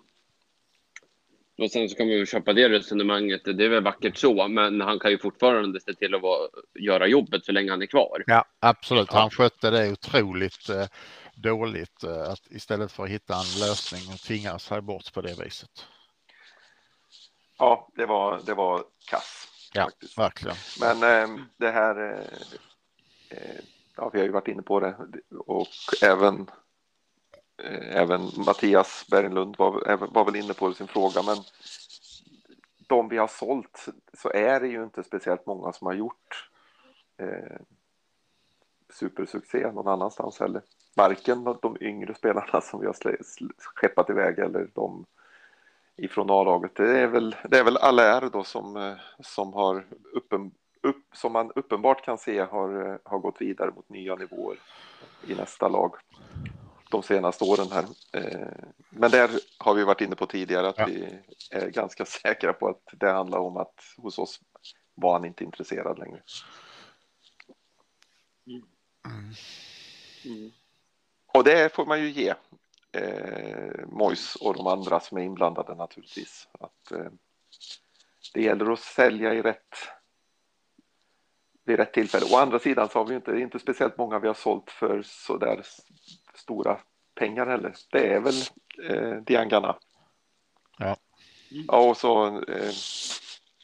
[1.63, 3.41] Och sen så kan man ju köpa det resonemanget.
[3.45, 6.49] Det är väl vackert så, men han kan ju fortfarande se till att vara,
[6.79, 8.23] göra jobbet så länge han är kvar.
[8.27, 9.11] ja, absolut.
[9.11, 10.85] Han skötte det otroligt eh,
[11.35, 15.43] dåligt eh, att istället för att hitta en lösning och tvinga sig bort på det
[15.43, 15.87] viset.
[17.57, 19.47] Ja, det var, det var kass.
[19.73, 20.17] Ja, faktiskt.
[20.17, 20.57] verkligen.
[20.79, 22.25] Men eh, det här,
[23.29, 23.37] eh,
[23.97, 24.95] ja, vi har ju varit inne på det
[25.37, 25.67] och
[26.03, 26.47] även,
[27.57, 31.37] Eh, även Mattias Berglund var, var väl inne på det i sin fråga, men
[32.87, 36.49] de vi har sålt så är det ju inte speciellt många som har gjort
[37.17, 37.61] eh,
[38.93, 40.61] supersuccé någon annanstans heller.
[40.95, 42.95] Varken de yngre spelarna som vi har
[43.57, 45.05] skeppat iväg eller de
[45.95, 46.75] ifrån A-laget.
[46.75, 50.51] Det är väl, det är väl Allaire då som, eh, som har uppen,
[50.81, 54.57] upp, som man uppenbart kan se har, eh, har gått vidare mot nya nivåer
[55.27, 55.95] i nästa lag
[56.93, 57.85] de senaste åren här.
[58.13, 58.47] Eh,
[58.89, 60.85] Men där har vi varit inne på tidigare att Ja.
[60.85, 61.19] vi
[61.51, 64.39] är ganska säkra på att det handlar om att hos oss
[64.95, 66.21] var han inte intresserad längre.
[70.25, 70.51] Mm.
[71.33, 72.33] Och det får man ju ge
[72.91, 76.47] eh, Mois och de andra som är inblandade naturligtvis.
[76.59, 77.11] Att, eh,
[78.33, 79.75] det gäller att sälja i rätt
[81.65, 82.25] vid rätt tillfälle.
[82.31, 84.71] Å andra sidan så har vi inte, det är inte speciellt många vi har sålt
[84.71, 85.81] för så där s-
[86.43, 86.79] stora
[87.15, 87.75] pengar heller.
[87.91, 88.35] Det är väl
[88.89, 89.75] eh, Diangana.
[90.77, 90.97] Ja.
[91.49, 92.71] Ja, och så eh,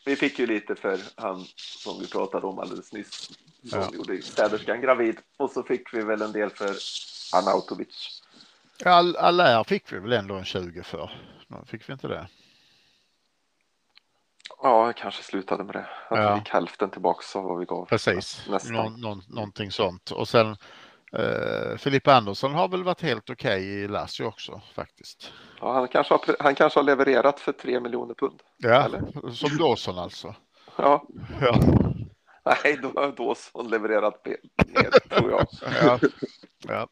[0.05, 3.29] vi fick ju lite för han som vi pratade om alldeles nyss.
[3.69, 3.89] Som Ja.
[3.93, 5.17] gjorde städerskan gravid.
[5.37, 6.75] Och så fick vi väl en del för
[7.33, 8.21] Arnautovic.
[8.85, 11.11] All, Allaire fick vi väl ändå en 20 för.
[11.65, 12.27] Fick vi inte det?
[14.61, 15.87] Ja, jag kanske slutade med det.
[16.09, 16.33] Att Ja.
[16.33, 17.85] vi fick hälften tillbaks av vad vi gav.
[17.85, 18.45] Precis.
[18.69, 20.11] Någon, någon, någonting sånt.
[20.11, 20.57] Och sen
[21.11, 25.31] eh, Filip Andersson har väl varit helt okej i Lazio också faktiskt.
[25.61, 28.41] Ja, han, kanske har, han kanske har levererat för tre miljoner pund.
[28.57, 29.31] Ja, Eller?
[29.31, 30.35] som Dawson alltså.
[30.75, 31.07] Ja.
[31.41, 31.59] Ja.
[32.45, 34.25] Nej, då har Dawson levererat
[34.67, 35.47] mer, tror jag.
[35.81, 35.99] Ja.
[36.67, 36.87] Ja.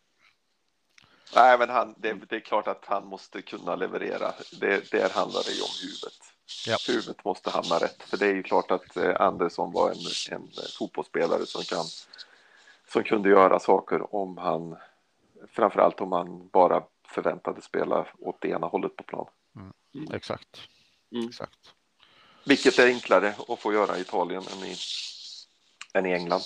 [1.36, 4.34] Nej, men han, det, det är klart att han måste kunna leverera.
[4.60, 6.20] Det, där handlar det ju om huvudet.
[6.68, 6.78] Ja.
[6.88, 8.04] Huvudet måste hamna rätt.
[8.04, 9.98] För det är ju klart att eh, Andersson var en,
[10.32, 10.48] en
[10.80, 11.86] fotbollsspelare som, kan,
[12.88, 14.78] som kunde göra saker om han,
[15.48, 19.28] framförallt om han bara förväntade spela åt det ena hållet på plan.
[20.14, 20.70] Exakt.
[21.12, 21.28] Mm.
[21.28, 21.74] Exakt.
[22.46, 24.76] Vilket är enklare att få göra i Italien än i,
[25.94, 26.42] än i England.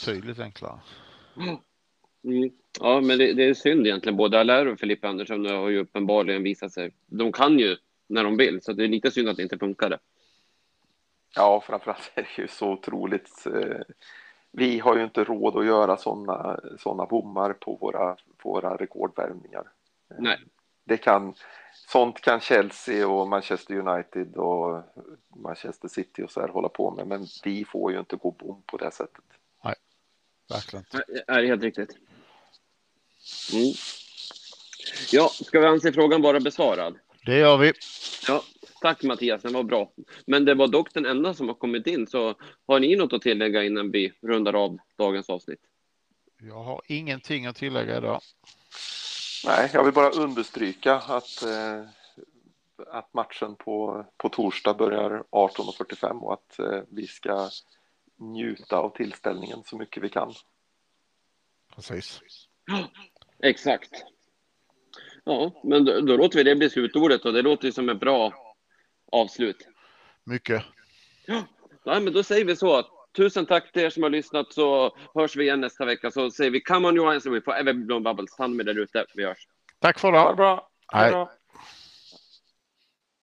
[0.00, 0.80] Betydligt enklare.
[1.36, 1.56] Mm.
[2.80, 4.16] Ja, men det, det är synd egentligen.
[4.16, 6.94] Både Allaire och Filippe Andersson har ju uppenbarligen visat sig.
[7.06, 7.76] De kan ju
[8.06, 9.98] när de vill, så det är lite synd att det inte funkade.
[11.34, 13.46] Ja, framförallt är det ju så otroligt.
[13.46, 13.80] Eh,
[14.56, 19.70] vi har ju inte råd att göra sådana såna bommar på våra, på våra rekordvärvningar.
[20.18, 20.38] Nej.
[20.84, 21.34] Det kan,
[21.88, 24.82] sånt kan Chelsea och Manchester United och
[25.36, 28.62] Manchester City och så här hålla på med, men vi får ju inte gå bom
[28.66, 29.24] på det sättet.
[30.48, 30.84] Verkligen.
[30.90, 31.90] Det är helt riktigt.
[33.52, 33.72] Mm.
[35.12, 36.98] Ja, ska vi anse frågan vara besvarad?
[37.26, 37.72] Det gör vi.
[38.28, 38.42] Ja,
[38.84, 39.92] tack Mattias, den var bra.
[40.26, 42.34] Men det var dock den enda som har kommit in, så
[42.66, 45.60] har ni något att tillägga innan vi rundar av dagens avsnitt?
[46.40, 48.20] Jag har ingenting att tillägga idag.
[49.46, 51.84] Nej, jag vill bara understryka att, eh,
[52.86, 57.48] att matchen på, på torsdag börjar 18.45 och att eh, vi ska
[58.18, 60.32] njuta av tillställningen så mycket vi kan.
[61.74, 62.20] Precis.
[63.42, 64.04] Exakt.
[65.24, 68.00] Ja, men då, då låter vi det bli slutordet och det låter ju som ett
[68.00, 68.43] bra
[69.14, 69.68] avslut.
[70.24, 70.62] Mycket.
[71.26, 71.44] Ja,
[71.84, 72.82] men då säger vi så.
[73.16, 76.50] Tusen tack till er som har lyssnat så hörs vi igen nästa vecka så säger
[76.50, 78.36] vi come on Johansson, we forever blown bubbles.
[78.36, 79.06] Ta hand om er där ute.
[79.14, 79.48] Vi hörs.
[79.80, 80.68] Tack för Ha det bra!
[80.92, 81.10] Ha det Hej.
[81.10, 81.32] bra.